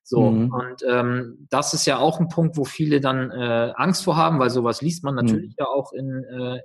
So, 0.07 0.29
mhm. 0.29 0.53
und 0.53 0.83
ähm, 0.87 1.47
das 1.49 1.73
ist 1.73 1.87
ja 1.87 1.97
auch 1.97 2.19
ein 2.19 2.29
Punkt, 2.29 2.57
wo 2.57 2.63
viele 2.63 3.01
dann 3.01 3.31
äh, 3.31 3.73
Angst 3.75 4.03
vor 4.03 4.15
haben, 4.15 4.37
weil 4.37 4.51
sowas 4.51 4.83
liest 4.83 5.03
man 5.03 5.15
natürlich 5.15 5.49
mhm. 5.49 5.55
ja 5.57 5.65
auch 5.65 5.93
in 5.93 6.23
äh, 6.25 6.59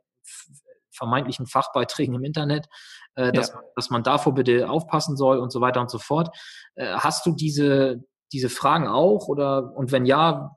vermeintlichen 0.91 1.47
Fachbeiträgen 1.47 2.15
im 2.15 2.23
Internet, 2.23 2.67
äh, 3.15 3.33
dass, 3.33 3.49
ja. 3.49 3.63
dass 3.77 3.89
man 3.89 4.03
davor 4.03 4.35
bitte 4.35 4.69
aufpassen 4.69 5.17
soll 5.17 5.39
und 5.39 5.51
so 5.53 5.63
weiter 5.63 5.81
und 5.81 5.91
so 5.91 5.99
fort. 5.99 6.37
Äh, 6.75 6.93
hast 6.93 7.25
du 7.25 7.35
diese, 7.35 8.05
diese 8.31 8.51
Fragen 8.51 8.87
auch 8.87 9.29
oder 9.29 9.75
und 9.75 9.91
wenn 9.91 10.05
ja, 10.05 10.57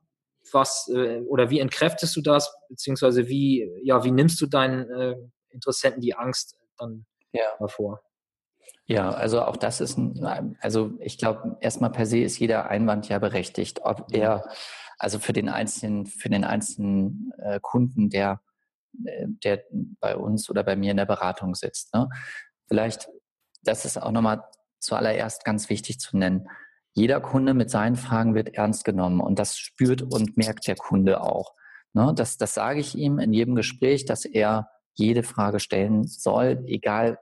was 0.52 0.89
äh, 0.93 1.22
oder 1.22 1.50
wie 1.50 1.60
entkräftest 1.60 2.13
du 2.17 2.22
das, 2.22 2.54
beziehungsweise 2.67 3.30
wie, 3.30 3.65
ja, 3.82 4.04
wie 4.04 4.12
nimmst 4.12 4.41
du 4.41 4.46
deinen 4.46 4.89
äh, 4.89 5.15
Interessenten 5.52 6.02
die 6.02 6.15
Angst 6.15 6.58
dann 6.78 7.06
ja. 7.32 7.46
hervor? 7.60 8.02
Ja, 8.86 9.12
also 9.12 9.41
auch 9.43 9.56
das 9.58 9.80
ist 9.80 9.98
ein, 9.98 10.58
also 10.60 10.91
ich 11.00 11.17
glaube, 11.17 11.58
erstmal 11.62 11.91
per 11.91 12.06
se 12.06 12.19
ist 12.19 12.39
jeder 12.39 12.69
Einwand 12.69 13.08
ja 13.08 13.17
berechtigt, 13.19 13.82
ob 13.84 14.08
er, 14.12 14.50
also 15.00 15.19
für 15.19 15.34
den 15.34 15.48
einzelnen, 15.48 16.06
für 16.06 16.30
den 16.30 16.43
einzelnen 16.43 17.32
äh, 17.38 17.60
Kunden, 17.62 18.10
der 18.10 18.41
äh, 19.06 19.26
der 19.43 19.63
bei 20.00 20.15
uns 20.15 20.50
oder 20.50 20.63
bei 20.63 20.76
mir 20.76 20.91
in 20.91 20.98
der 20.98 21.06
Beratung 21.06 21.56
sitzt. 21.56 21.93
Ne? 21.93 22.10
Vielleicht, 22.67 23.10
das 23.63 23.86
ist 23.86 24.02
auch 24.02 24.12
nochmal 24.12 24.43
zuallererst 24.80 25.46
ganz 25.46 25.69
wichtig 25.69 26.00
zu 26.00 26.17
nennen. 26.17 26.48
Jeder 26.93 27.22
Kunde 27.22 27.54
mit 27.54 27.69
seinen 27.69 27.96
Fragen 27.96 28.36
wird 28.36 28.54
ernst 28.56 28.86
genommen 28.86 29.19
und 29.19 29.39
das 29.39 29.58
spürt 29.58 30.02
und 30.02 30.38
merkt 30.38 30.67
der 30.67 30.76
Kunde 30.76 31.22
auch. 31.22 31.54
Ne? 31.93 32.13
Das, 32.15 32.38
das 32.38 32.54
sage 32.54 32.80
ich 32.80 32.96
ihm 32.96 33.19
in 33.19 33.34
jedem 33.34 33.56
Gespräch, 33.56 34.06
dass 34.06 34.26
er 34.26 34.69
jede 34.93 35.24
Frage 35.24 35.60
stellen 35.60 36.04
soll, 36.06 36.63
egal 36.67 37.17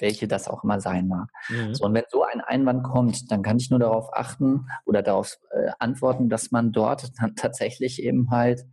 welche 0.00 0.28
das 0.28 0.48
auch 0.48 0.64
immer 0.64 0.80
sein 0.80 1.08
mag. 1.08 1.28
Mhm. 1.48 1.74
So, 1.74 1.84
und 1.84 1.94
wenn 1.94 2.04
so 2.08 2.22
ein 2.22 2.40
Einwand 2.40 2.82
kommt, 2.82 3.30
dann 3.30 3.42
kann 3.42 3.56
ich 3.58 3.70
nur 3.70 3.78
darauf 3.78 4.08
achten 4.12 4.66
oder 4.84 5.02
darauf 5.02 5.36
äh, 5.50 5.70
antworten, 5.78 6.28
dass 6.28 6.50
man 6.50 6.72
dort 6.72 7.12
dann 7.20 7.34
tatsächlich 7.36 8.02
eben 8.02 8.30
halt, 8.30 8.64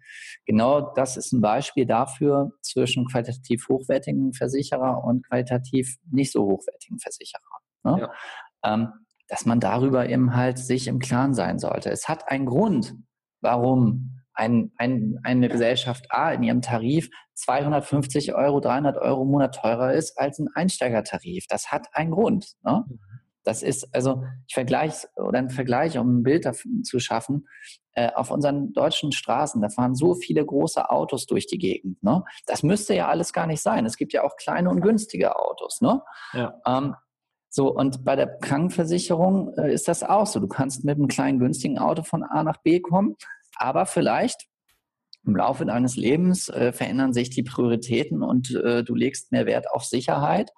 genau 0.46 0.94
das 0.94 1.18
ist 1.18 1.32
ein 1.34 1.42
Beispiel 1.42 1.86
dafür 1.86 2.52
zwischen 2.62 3.08
qualitativ 3.08 3.68
hochwertigen 3.70 4.34
Versicherer 4.34 5.04
und 5.04 5.28
qualitativ 5.28 5.98
nicht 6.10 6.32
so 6.32 6.44
hochwertigen 6.44 7.00
Versicherer. 7.00 7.42
Ne? 7.84 8.00
Ja. 8.02 8.74
Ähm, 8.74 8.94
dass 9.28 9.46
man 9.46 9.62
darüber 9.62 10.10
eben 10.10 10.36
halt 10.36 10.60
sich 10.60 10.88
im 10.88 11.00
Klaren 11.00 11.34
sein 11.34 11.58
sollte. 11.58 11.90
Es 11.90 12.10
hat 12.10 12.30
einen 12.30 12.46
Grund, 12.46 12.96
warum 13.40 14.21
ein, 14.34 14.72
ein, 14.78 15.20
eine 15.24 15.50
Gesellschaft 15.50 16.08
A 16.10 16.32
in 16.32 16.44
ihrem 16.44 16.62
Tarif 16.62 17.10
250 17.36 18.34
Euro, 18.34 18.60
300 18.60 18.98
Euro 18.98 19.24
im 19.24 19.30
Monat 19.30 19.56
teurer 19.56 19.94
ist 19.94 20.18
als 20.18 20.40
ein 20.40 20.50
Einsteigertarif. 20.54 21.46
Das 21.48 21.72
hat 21.72 21.88
einen 21.94 22.12
Grund. 22.12 22.54
Ne? 22.64 22.86
Mhm. 22.88 23.00
Das 23.44 23.64
ist, 23.64 23.94
also 23.94 24.24
ich 24.48 24.54
vergleiche 24.54 25.08
oder 25.16 25.40
ein 25.40 25.50
Vergleich, 25.50 25.98
um 25.98 26.20
ein 26.20 26.24
Bild 26.24 26.48
zu 26.84 27.00
schaffen, 27.00 27.48
äh, 27.94 28.12
auf 28.14 28.30
unseren 28.30 28.72
deutschen 28.74 29.12
Straßen, 29.12 29.62
da 29.62 29.70
fahren 29.70 29.96
so 29.96 30.14
viele 30.14 30.46
große 30.46 30.90
Autos 30.90 31.26
durch 31.26 31.48
die 31.48 31.58
Gegend. 31.58 32.02
Ne? 32.04 32.24
Das 32.46 32.64
müsste 32.64 32.94
ja 32.94 33.08
alles 33.08 33.34
gar 33.34 33.48
nicht 33.48 33.62
sein. 33.62 33.86
Es 33.86 33.98
gibt 33.98 34.14
ja 34.14 34.24
auch 34.24 34.36
kleine 34.38 34.70
und 34.70 34.82
günstige 34.82 35.36
Autos. 35.36 35.82
Ne? 35.82 36.02
Ja. 36.34 36.54
Ähm, 36.66 36.96
so, 37.50 37.76
und 37.76 38.06
bei 38.06 38.16
der 38.16 38.28
Krankenversicherung 38.40 39.54
äh, 39.58 39.74
ist 39.74 39.90
das 39.90 40.04
auch 40.04 40.26
so. 40.26 40.40
Du 40.40 40.48
kannst 40.48 40.86
mit 40.86 40.98
einem 40.98 41.10
kleinen 41.10 41.38
günstigen 41.38 41.80
Auto 41.80 42.04
von 42.04 42.24
A 42.24 42.44
nach 42.44 42.58
B 42.58 42.80
kommen, 42.80 43.18
aber 43.62 43.86
vielleicht 43.86 44.48
im 45.26 45.36
Laufe 45.36 45.66
deines 45.66 45.96
Lebens 45.96 46.50
äh, 46.50 46.74
verändern 46.74 47.14
sich 47.14 47.30
die 47.30 47.44
Prioritäten 47.44 48.24
und 48.24 48.56
äh, 48.56 48.84
du 48.84 48.96
legst 48.96 49.32
mehr 49.32 49.46
Wert 49.46 49.70
auf 49.72 49.84
Sicherheit 49.84 50.52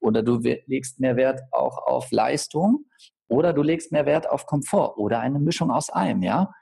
oder 0.00 0.22
du 0.22 0.38
legst 0.66 1.00
mehr 1.00 1.16
Wert 1.16 1.40
auch 1.50 1.78
auf 1.86 2.10
Leistung 2.10 2.84
oder 3.28 3.52
du 3.52 3.62
legst 3.62 3.90
mehr 3.92 4.04
Wert 4.04 4.28
auf 4.28 4.44
Komfort 4.46 4.98
oder 4.98 5.20
eine 5.20 5.38
Mischung 5.38 5.70
aus 5.70 5.88
allem, 5.88 6.22
ja. 6.22 6.52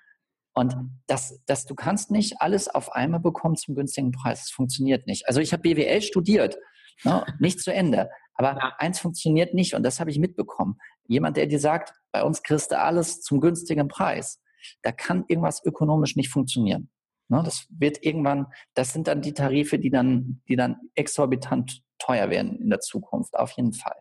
Und 0.53 0.77
das, 1.07 1.41
das, 1.47 1.65
du 1.65 1.75
kannst 1.75 2.11
nicht 2.11 2.41
alles 2.41 2.69
auf 2.69 2.93
einmal 2.93 3.21
bekommen 3.21 3.57
zum 3.57 3.75
günstigen 3.77 4.11
Preis. 4.11 4.41
Das 4.41 4.51
funktioniert 4.51 5.07
nicht. 5.07 5.27
Also 5.29 5.41
ich 5.41 5.53
habe 5.53 5.63
BWL 5.63 6.03
studiert, 6.03 6.59
ne, 7.05 7.25
nicht 7.39 7.61
zu 7.61 7.73
Ende. 7.73 8.11
Aber 8.35 8.57
ja. 8.57 8.75
eins 8.79 8.99
funktioniert 8.99 9.55
nicht 9.55 9.75
und 9.75 9.85
das 9.85 10.01
habe 10.01 10.11
ich 10.11 10.19
mitbekommen. 10.19 10.79
Jemand, 11.07 11.37
der 11.37 11.47
dir 11.47 11.61
sagt, 11.61 11.95
bei 12.13 12.23
uns 12.25 12.43
kriegst 12.43 12.73
du 12.73 12.79
alles 12.79 13.21
zum 13.21 13.41
günstigen 13.41 13.89
Preis, 13.89 14.41
da 14.83 14.93
kann 14.93 15.25
irgendwas 15.29 15.65
ökonomisch 15.65 16.17
nicht 16.17 16.31
funktionieren. 16.31 16.91
Ne, 17.29 17.43
das 17.45 17.67
wird 17.71 18.05
irgendwann, 18.05 18.47
das 18.75 18.93
sind 18.93 19.07
dann 19.07 19.23
die 19.23 19.35
Tarife, 19.35 19.79
die 19.79 19.91
dann, 19.91 20.43
die 20.49 20.57
dann 20.57 20.77
exorbitant 20.97 21.83
teuer 21.99 22.29
werden 22.29 22.57
in 22.59 22.71
der 22.71 22.81
Zukunft, 22.81 23.37
auf 23.37 23.53
jeden 23.53 23.73
Fall. 23.73 23.97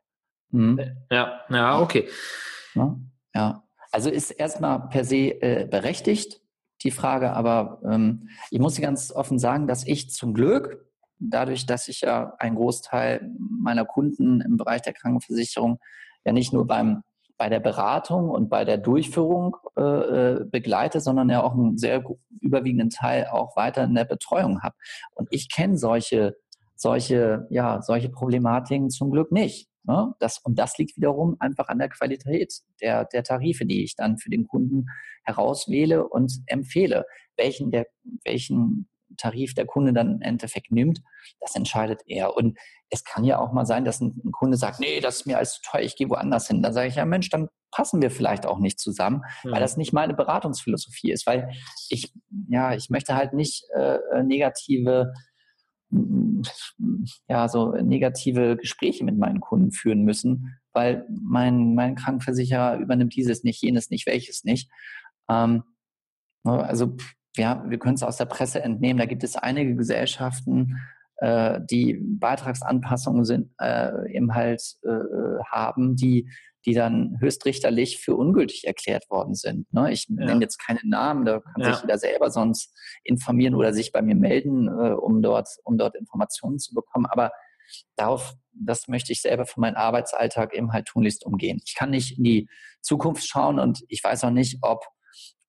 Mhm. 0.52 0.80
Ja, 1.12 1.42
ja, 1.50 1.80
okay. 1.80 2.10
Ne? 2.74 3.00
Ja. 3.36 3.64
Also 3.92 4.10
ist 4.10 4.32
erstmal 4.32 4.88
per 4.90 5.04
se 5.04 5.42
äh, 5.42 5.68
berechtigt, 5.70 6.42
die 6.84 6.92
Frage, 6.92 7.34
aber 7.34 7.82
ähm, 7.86 8.30
ich 8.52 8.60
muss 8.60 8.80
ganz 8.80 9.12
offen 9.12 9.38
sagen, 9.38 9.68
dass 9.68 9.86
ich 9.86 10.12
zum 10.12 10.34
Glück, 10.34 10.86
dadurch, 11.20 11.66
dass 11.66 11.88
ich 11.88 12.02
ja 12.02 12.34
einen 12.40 12.56
Großteil 12.56 13.30
meiner 13.38 13.86
Kunden 13.86 14.42
im 14.42 14.58
Bereich 14.58 14.82
der 14.82 14.94
Krankenversicherung 14.94 15.80
ja 16.26 16.32
nicht 16.32 16.54
nur 16.54 16.66
beim 16.66 17.04
bei 17.40 17.50
der 17.50 17.62
Beratung 17.62 18.30
und 18.30 18.50
bei 18.50 18.66
der 18.66 18.78
Durchführung 18.78 19.56
äh, 19.78 19.82
äh 19.82 20.46
begleite, 20.46 21.00
sondern 21.00 21.30
ja 21.30 21.42
auch 21.42 21.54
einen 21.54 21.78
sehr 21.78 22.04
überwiegenden 22.42 22.90
Teil 22.90 23.28
auch 23.32 23.56
weiter 23.56 23.86
in 23.86 23.96
der 23.96 24.06
Betreuung 24.06 24.62
habe. 24.62 24.76
Und 25.16 25.30
ich 25.32 25.50
kenne 25.50 25.78
solche, 25.78 26.36
solche, 26.76 27.48
ja, 27.50 27.82
solche 27.82 28.10
Problematiken 28.10 28.90
zum 28.90 29.10
Glück 29.10 29.32
nicht. 29.32 29.70
Ne? 29.84 30.14
Das, 30.20 30.40
und 30.40 30.60
das 30.60 30.78
liegt 30.78 30.98
wiederum 30.98 31.38
einfach 31.40 31.70
an 31.70 31.80
der 31.80 31.90
Qualität 31.90 32.54
der, 32.82 33.06
der 33.06 33.24
Tarife, 33.24 33.66
die 33.66 33.84
ich 33.86 33.96
dann 33.96 34.18
für 34.18 34.30
den 34.30 34.46
Kunden 34.46 34.88
herauswähle 35.24 36.08
und 36.08 36.44
empfehle. 36.48 37.06
Welchen, 37.38 37.72
der, 37.72 37.88
welchen 38.26 38.89
Tarif 39.18 39.54
der 39.54 39.66
Kunde 39.66 39.94
dann 39.94 40.16
im 40.16 40.22
Endeffekt 40.22 40.72
nimmt, 40.72 41.02
das 41.40 41.56
entscheidet 41.56 42.02
er. 42.06 42.36
Und 42.36 42.58
es 42.90 43.04
kann 43.04 43.24
ja 43.24 43.40
auch 43.40 43.52
mal 43.52 43.66
sein, 43.66 43.86
dass 43.86 44.02
ein, 44.02 44.22
ein 44.24 44.32
Kunde 44.32 44.58
sagt, 44.58 44.80
nee, 44.80 45.00
das 45.00 45.18
ist 45.18 45.26
mir 45.26 45.38
alles 45.38 45.54
zu 45.54 45.62
teuer, 45.64 45.82
ich 45.82 45.96
gehe 45.96 46.10
woanders 46.10 46.48
hin. 46.48 46.62
Dann 46.62 46.74
sage 46.74 46.88
ich, 46.88 46.96
ja 46.96 47.06
Mensch, 47.06 47.30
dann 47.30 47.50
passen 47.72 48.02
wir 48.02 48.12
vielleicht 48.12 48.46
auch 48.46 48.60
nicht 48.60 48.80
zusammen, 48.80 49.24
mhm. 49.44 49.52
weil 49.52 49.60
das 49.60 49.78
nicht 49.78 49.94
meine 49.94 50.14
Beratungsphilosophie 50.14 51.12
ist. 51.12 51.28
Weil 51.28 51.50
ich, 51.90 52.14
ja, 52.50 52.74
ich 52.74 52.90
möchte 52.90 53.16
halt 53.16 53.34
nicht 53.34 53.66
äh, 53.76 54.24
negative 54.24 55.14
ja, 57.28 57.48
so 57.48 57.72
negative 57.72 58.56
Gespräche 58.58 59.04
mit 59.04 59.18
meinen 59.18 59.40
Kunden 59.40 59.72
führen 59.72 60.04
müssen, 60.04 60.60
weil 60.72 61.06
mein, 61.10 61.74
mein 61.74 61.96
Krankenversicherer 61.96 62.78
übernimmt 62.78 63.16
dieses 63.16 63.44
nicht, 63.44 63.62
jenes 63.62 63.90
nicht, 63.90 64.06
welches 64.06 64.44
nicht. 64.44 64.70
Ähm, 65.30 65.64
ne, 66.44 66.64
also 66.64 66.96
ja, 67.38 67.64
wir 67.68 67.80
können 67.80 67.96
es 67.96 68.04
aus 68.04 68.18
der 68.18 68.26
Presse 68.26 68.62
entnehmen, 68.62 69.00
da 69.00 69.06
gibt 69.06 69.24
es 69.24 69.36
einige 69.36 69.76
Gesellschaften, 69.76 70.78
äh, 71.18 71.60
die 71.70 72.00
Beitragsanpassungen 72.02 73.26
sind, 73.26 73.52
äh, 73.60 74.12
eben 74.12 74.34
halt 74.34 74.62
äh, 74.84 75.44
haben, 75.52 75.96
die 75.96 76.30
die 76.66 76.74
dann 76.74 77.18
höchstrichterlich 77.20 78.00
für 78.00 78.16
ungültig 78.16 78.68
erklärt 78.68 79.10
worden 79.10 79.34
sind. 79.34 79.72
Ne? 79.74 79.92
Ich 79.92 80.08
ja. 80.10 80.26
nenne 80.26 80.42
jetzt 80.42 80.58
keine 80.58 80.82
Namen, 80.84 81.26
da 81.26 81.40
kann 81.40 81.62
ja. 81.62 81.74
sich 81.74 81.82
jeder 81.84 81.98
selber 81.98 82.32
sonst 82.32 82.78
informieren 83.04 83.56
oder 83.56 83.74
sich 83.74 83.92
bei 83.92 84.02
mir 84.02 84.16
melden, 84.16 84.68
äh, 84.68 84.92
um, 84.92 85.22
dort, 85.22 85.48
um 85.64 85.78
dort 85.78 85.96
Informationen 85.96 86.60
zu 86.60 86.74
bekommen. 86.74 87.06
Aber 87.06 87.32
darauf, 87.96 88.34
das 88.52 88.88
möchte 88.88 89.14
ich 89.14 89.22
selber 89.22 89.46
für 89.46 89.60
meinen 89.62 89.78
Arbeitsalltag 89.78 90.54
eben 90.54 90.74
halt 90.74 90.88
tunlichst 90.88 91.26
umgehen. 91.26 91.62
Ich 91.66 91.76
kann 91.76 91.92
nicht 91.92 92.18
in 92.18 92.24
die 92.24 92.50
Zukunft 92.82 93.26
schauen 93.26 93.60
und 93.60 93.84
ich 93.88 94.04
weiß 94.04 94.26
auch 94.26 94.32
nicht, 94.32 94.58
ob 94.62 94.86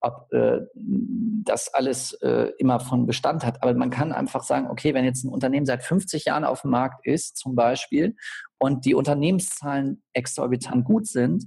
ob 0.01 0.31
äh, 0.33 0.59
das 0.73 1.73
alles 1.73 2.13
äh, 2.21 2.51
immer 2.57 2.79
von 2.79 3.05
Bestand 3.05 3.45
hat. 3.45 3.61
Aber 3.63 3.73
man 3.73 3.91
kann 3.91 4.11
einfach 4.11 4.43
sagen, 4.43 4.67
okay, 4.69 4.93
wenn 4.93 5.05
jetzt 5.05 5.23
ein 5.23 5.29
Unternehmen 5.29 5.65
seit 5.65 5.83
50 5.83 6.25
Jahren 6.25 6.43
auf 6.43 6.61
dem 6.61 6.71
Markt 6.71 7.05
ist, 7.05 7.37
zum 7.37 7.55
Beispiel, 7.55 8.15
und 8.57 8.85
die 8.85 8.95
Unternehmenszahlen 8.95 10.03
exorbitant 10.13 10.85
gut 10.85 11.07
sind, 11.07 11.45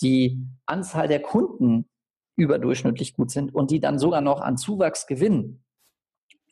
die 0.00 0.40
Anzahl 0.66 1.08
der 1.08 1.20
Kunden 1.20 1.88
überdurchschnittlich 2.36 3.14
gut 3.14 3.30
sind 3.30 3.54
und 3.54 3.70
die 3.70 3.80
dann 3.80 3.98
sogar 3.98 4.20
noch 4.20 4.40
an 4.40 4.56
Zuwachs 4.56 5.06
gewinnen 5.06 5.64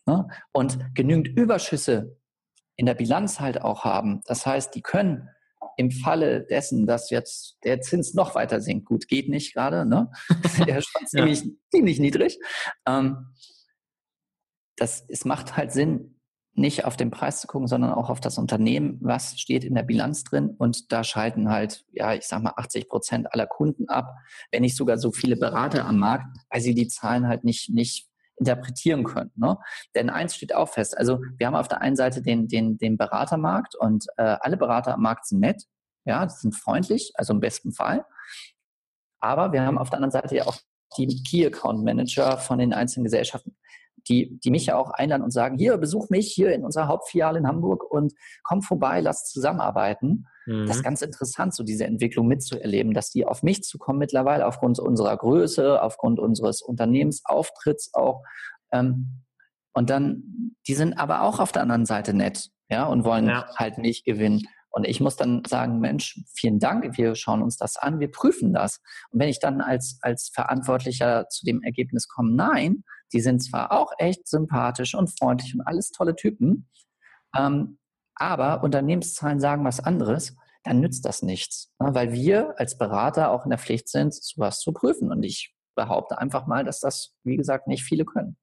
ne, 0.05 0.29
und 0.53 0.95
genügend 0.95 1.29
Überschüsse 1.29 2.17
in 2.75 2.87
der 2.87 2.95
Bilanz 2.95 3.41
halt 3.41 3.63
auch 3.63 3.85
haben. 3.85 4.21
Das 4.27 4.45
heißt, 4.45 4.75
die 4.75 4.83
können 4.83 5.29
im 5.77 5.91
Falle 5.91 6.43
dessen, 6.43 6.87
dass 6.87 7.11
jetzt 7.11 7.59
der 7.65 7.81
Zins 7.81 8.15
noch 8.15 8.35
weiter 8.35 8.61
sinkt, 8.61 8.87
gut, 8.87 9.09
geht 9.09 9.29
nicht 9.29 9.55
gerade, 9.55 9.87
ne? 9.87 10.11
der 10.67 10.79
ist 10.79 10.89
schon 10.89 11.07
ziemlich, 11.07 11.43
ja. 11.43 11.51
ziemlich 11.71 11.99
niedrig. 11.99 12.39
Ähm, 12.87 13.35
das, 14.77 15.05
es 15.09 15.25
macht 15.25 15.57
halt 15.57 15.73
Sinn, 15.73 16.17
nicht 16.57 16.87
auf 16.87 16.97
den 16.97 17.11
Preis 17.11 17.41
zu 17.41 17.47
gucken, 17.47 17.69
sondern 17.69 17.93
auch 17.93 18.09
auf 18.09 18.21
das 18.21 18.39
Unternehmen, 18.39 18.99
was 19.03 19.39
steht 19.39 19.63
in 19.63 19.75
der 19.75 19.83
Bilanz 19.83 20.25
drin. 20.25 20.55
Und 20.57 20.91
da 20.91 21.05
schalten 21.05 21.51
halt, 21.51 21.85
ja, 21.93 22.15
ich 22.15 22.25
sag 22.25 22.43
mal, 22.43 22.55
80 22.57 22.89
Prozent 22.89 23.33
aller 23.33 23.47
Kunden 23.47 23.89
ab, 23.89 24.15
wenn 24.51 24.63
nicht 24.63 24.77
sogar 24.77 24.97
so 24.97 25.13
viele 25.13 25.37
Berater 25.37 25.85
am 25.85 25.99
Markt, 25.99 26.27
weil 26.51 26.63
sie 26.63 26.75
die 26.75 26.89
Zahlen 26.89 27.29
halt 27.29 27.45
nicht, 27.45 27.69
nicht 27.69 28.09
interpretieren 28.37 29.05
können. 29.05 29.33
Ne? 29.37 29.59
Denn 29.95 30.11
eins 30.11 30.35
steht 30.35 30.55
auch 30.55 30.69
fest, 30.69 30.97
also 30.97 31.21
wir 31.37 31.47
haben 31.47 31.57
auf 31.57 31.69
der 31.69 31.81
einen 31.81 31.97
Seite 31.97 32.23
den, 32.23 32.49
den, 32.49 32.79
den 32.79 32.97
Beratermarkt 32.97 33.75
und 33.75 34.07
äh, 34.17 34.37
alle 34.41 34.57
Berater 34.57 34.95
am 34.95 35.03
Markt 35.03 35.27
sind 35.27 35.41
nett, 35.41 35.65
ja, 36.05 36.29
sind 36.29 36.55
freundlich, 36.55 37.13
also 37.15 37.33
im 37.33 37.41
besten 37.41 37.73
Fall. 37.73 38.05
Aber 39.19 39.53
wir 39.53 39.63
haben 39.63 39.79
auf 39.79 39.91
der 39.91 39.99
anderen 39.99 40.13
Seite 40.13 40.37
ja 40.37 40.47
auch 40.47 40.57
die 40.97 41.23
Key 41.25 41.47
Account 41.47 41.83
Manager 41.83 42.39
von 42.39 42.59
den 42.59 42.73
einzelnen 42.73 43.05
Gesellschaften, 43.05 43.57
die, 44.09 44.39
die 44.43 44.51
mich 44.51 44.67
ja 44.67 44.77
auch 44.77 44.91
einladen 44.91 45.23
und 45.23 45.33
sagen, 45.33 45.59
hier, 45.59 45.77
besuch 45.79 46.11
mich 46.11 46.33
hier 46.33 46.53
in 46.53 46.65
unserer 46.65 46.89
Hauptfiliale 46.89 47.39
in 47.39 47.47
Hamburg 47.47 47.85
und 47.91 48.13
komm 48.43 48.63
vorbei, 48.63 49.01
lass 49.01 49.25
zusammenarbeiten. 49.25 50.27
Mhm. 50.47 50.67
Das 50.67 50.77
ist 50.77 50.83
ganz 50.83 51.03
interessant, 51.03 51.55
so 51.55 51.65
diese 51.65 51.85
Entwicklung 51.85 52.27
mitzuerleben, 52.27 52.95
dass 52.95 53.11
die 53.11 53.27
auf 53.27 53.43
mich 53.43 53.63
zukommen 53.63 53.99
mittlerweile 53.99 54.47
aufgrund 54.47 54.79
unserer 54.79 55.17
Größe, 55.17 55.83
aufgrund 55.83 56.19
unseres 56.19 56.63
Unternehmensauftritts 56.63 57.95
auch. 57.95 58.23
Ähm, 58.73 59.23
und 59.73 59.91
dann, 59.91 60.55
die 60.67 60.75
sind 60.75 60.99
aber 60.99 61.23
auch 61.23 61.39
auf 61.39 61.53
der 61.53 61.63
anderen 61.63 61.87
Seite 61.87 62.15
nett, 62.15 62.49
ja, 62.69 62.87
und 62.87 63.05
wollen 63.05 63.27
ja. 63.27 63.47
halt 63.57 63.79
nicht 63.79 64.05
gewinnen. 64.05 64.43
Und 64.71 64.87
ich 64.87 65.01
muss 65.01 65.17
dann 65.17 65.43
sagen, 65.47 65.81
Mensch, 65.81 66.21
vielen 66.35 66.59
Dank, 66.59 66.99
wir 66.99 67.15
schauen 67.15 67.43
uns 67.43 67.57
das 67.57 67.77
an, 67.77 67.99
wir 67.99 68.11
prüfen 68.11 68.53
das. 68.53 68.81
Und 69.11 69.21
wenn 69.21 69.29
ich 69.31 69.41
dann 69.41 69.63
als, 69.63 69.99
als 70.03 70.31
Verantwortlicher 70.35 71.29
zu 71.31 71.47
dem 71.47 71.63
Ergebnis 71.63 72.09
komme, 72.09 72.33
nein, 72.33 72.85
die 73.13 73.21
sind 73.21 73.43
zwar 73.43 73.73
auch 73.73 73.93
echt 73.99 74.27
sympathisch 74.29 74.95
und 74.95 75.17
freundlich 75.19 75.55
und 75.55 75.61
alles 75.63 75.91
tolle 75.91 76.17
Typen, 76.17 76.69
ähm, 77.37 77.79
aber 78.15 78.63
Unternehmenszahlen 78.63 79.41
sagen 79.41 79.65
was 79.65 79.81
anderes, 79.81 80.37
dann 80.65 80.81
nützt 80.81 81.05
das 81.05 81.23
nichts. 81.23 81.73
Ne? 81.79 81.95
Weil 81.95 82.13
wir 82.13 82.59
als 82.59 82.77
Berater 82.79 83.31
auch 83.31 83.45
in 83.45 83.51
der 83.51 83.59
Pflicht 83.59 83.89
sind, 83.89 84.15
sowas 84.15 84.61
zu 84.61 84.73
prüfen. 84.73 85.11
Und 85.13 85.23
ich 85.23 85.55
behaupte 85.77 86.19
einfach 86.19 86.47
mal, 86.47 86.65
dass 86.65 86.81
das, 86.81 87.15
wie 87.23 87.37
gesagt, 87.37 87.69
nicht 87.69 87.85
viele 87.85 88.05
können. 88.05 88.37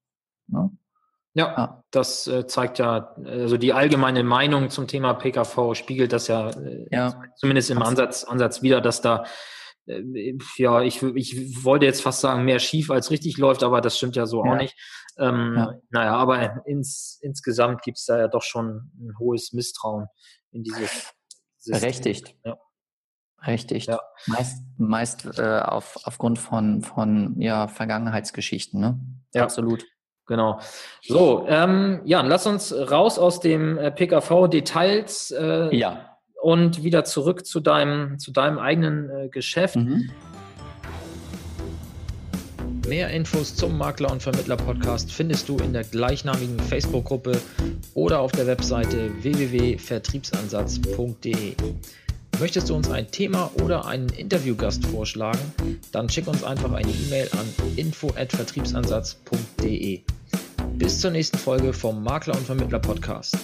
Ne? 0.46 0.70
Ja, 1.36 1.54
ja, 1.56 1.84
das 1.90 2.28
äh, 2.28 2.46
zeigt 2.46 2.78
ja, 2.78 3.12
also 3.24 3.56
die 3.56 3.72
allgemeine 3.72 4.22
Meinung 4.22 4.70
zum 4.70 4.86
Thema 4.86 5.14
PKV 5.14 5.74
spiegelt 5.74 6.12
das 6.12 6.28
ja, 6.28 6.50
äh, 6.50 6.86
ja. 6.92 7.22
zumindest 7.36 7.70
im 7.70 7.82
Ansatz, 7.82 8.22
Ansatz 8.22 8.62
wieder, 8.62 8.80
dass 8.80 9.00
da, 9.00 9.24
ja, 9.86 10.82
ich, 10.82 11.02
ich 11.02 11.64
wollte 11.64 11.86
jetzt 11.86 12.02
fast 12.02 12.20
sagen, 12.20 12.44
mehr 12.44 12.58
schief 12.58 12.90
als 12.90 13.10
richtig 13.10 13.38
läuft, 13.38 13.62
aber 13.62 13.80
das 13.80 13.96
stimmt 13.96 14.16
ja 14.16 14.26
so 14.26 14.44
ja. 14.44 14.52
auch 14.52 14.56
nicht. 14.56 14.74
Ähm, 15.18 15.54
ja. 15.56 15.74
Naja, 15.90 16.14
aber 16.14 16.66
ins, 16.66 17.18
insgesamt 17.22 17.82
gibt 17.82 17.98
es 17.98 18.06
da 18.06 18.18
ja 18.18 18.28
doch 18.28 18.42
schon 18.42 18.90
ein 18.98 19.18
hohes 19.18 19.52
Misstrauen 19.52 20.06
in 20.50 20.62
dieses 20.62 21.14
System. 21.58 21.80
Berechtigt. 21.80 22.36
Ja. 22.44 22.56
Berechtigt. 23.36 23.88
Ja. 23.88 24.00
Meist, 24.26 24.62
meist 24.78 25.38
äh, 25.38 25.60
auf, 25.60 25.98
aufgrund 26.04 26.38
von, 26.38 26.82
von 26.82 27.40
ja, 27.40 27.68
Vergangenheitsgeschichten, 27.68 28.80
ne? 28.80 29.00
Ja. 29.34 29.42
Absolut. 29.42 29.84
Genau. 30.26 30.58
So, 31.02 31.44
ähm, 31.48 32.00
Jan, 32.04 32.26
lass 32.26 32.46
uns 32.46 32.72
raus 32.72 33.18
aus 33.18 33.40
dem 33.40 33.76
äh, 33.76 33.90
PKV-Details 33.90 35.32
äh, 35.32 35.76
ja. 35.76 36.13
Und 36.44 36.84
wieder 36.84 37.04
zurück 37.04 37.46
zu 37.46 37.60
deinem, 37.60 38.18
zu 38.18 38.30
deinem 38.30 38.58
eigenen 38.58 39.08
äh, 39.08 39.28
Geschäft. 39.28 39.76
Mhm. 39.76 40.10
Mehr 42.86 43.08
Infos 43.08 43.56
zum 43.56 43.78
Makler 43.78 44.12
und 44.12 44.22
Vermittler 44.22 44.58
Podcast 44.58 45.10
findest 45.10 45.48
du 45.48 45.56
in 45.56 45.72
der 45.72 45.84
gleichnamigen 45.84 46.60
Facebook-Gruppe 46.60 47.40
oder 47.94 48.20
auf 48.20 48.32
der 48.32 48.46
Webseite 48.46 49.10
www.vertriebsansatz.de. 49.22 51.54
Möchtest 52.38 52.68
du 52.68 52.74
uns 52.74 52.90
ein 52.90 53.10
Thema 53.10 53.50
oder 53.62 53.86
einen 53.86 54.10
Interviewgast 54.10 54.84
vorschlagen? 54.84 55.40
Dann 55.92 56.10
schick 56.10 56.26
uns 56.26 56.44
einfach 56.44 56.72
eine 56.72 56.90
E-Mail 56.90 57.30
an 57.32 57.46
info@vertriebsansatz.de. 57.76 60.02
Bis 60.74 61.00
zur 61.00 61.10
nächsten 61.10 61.38
Folge 61.38 61.72
vom 61.72 62.04
Makler 62.04 62.36
und 62.36 62.44
Vermittler 62.44 62.80
Podcast. 62.80 63.38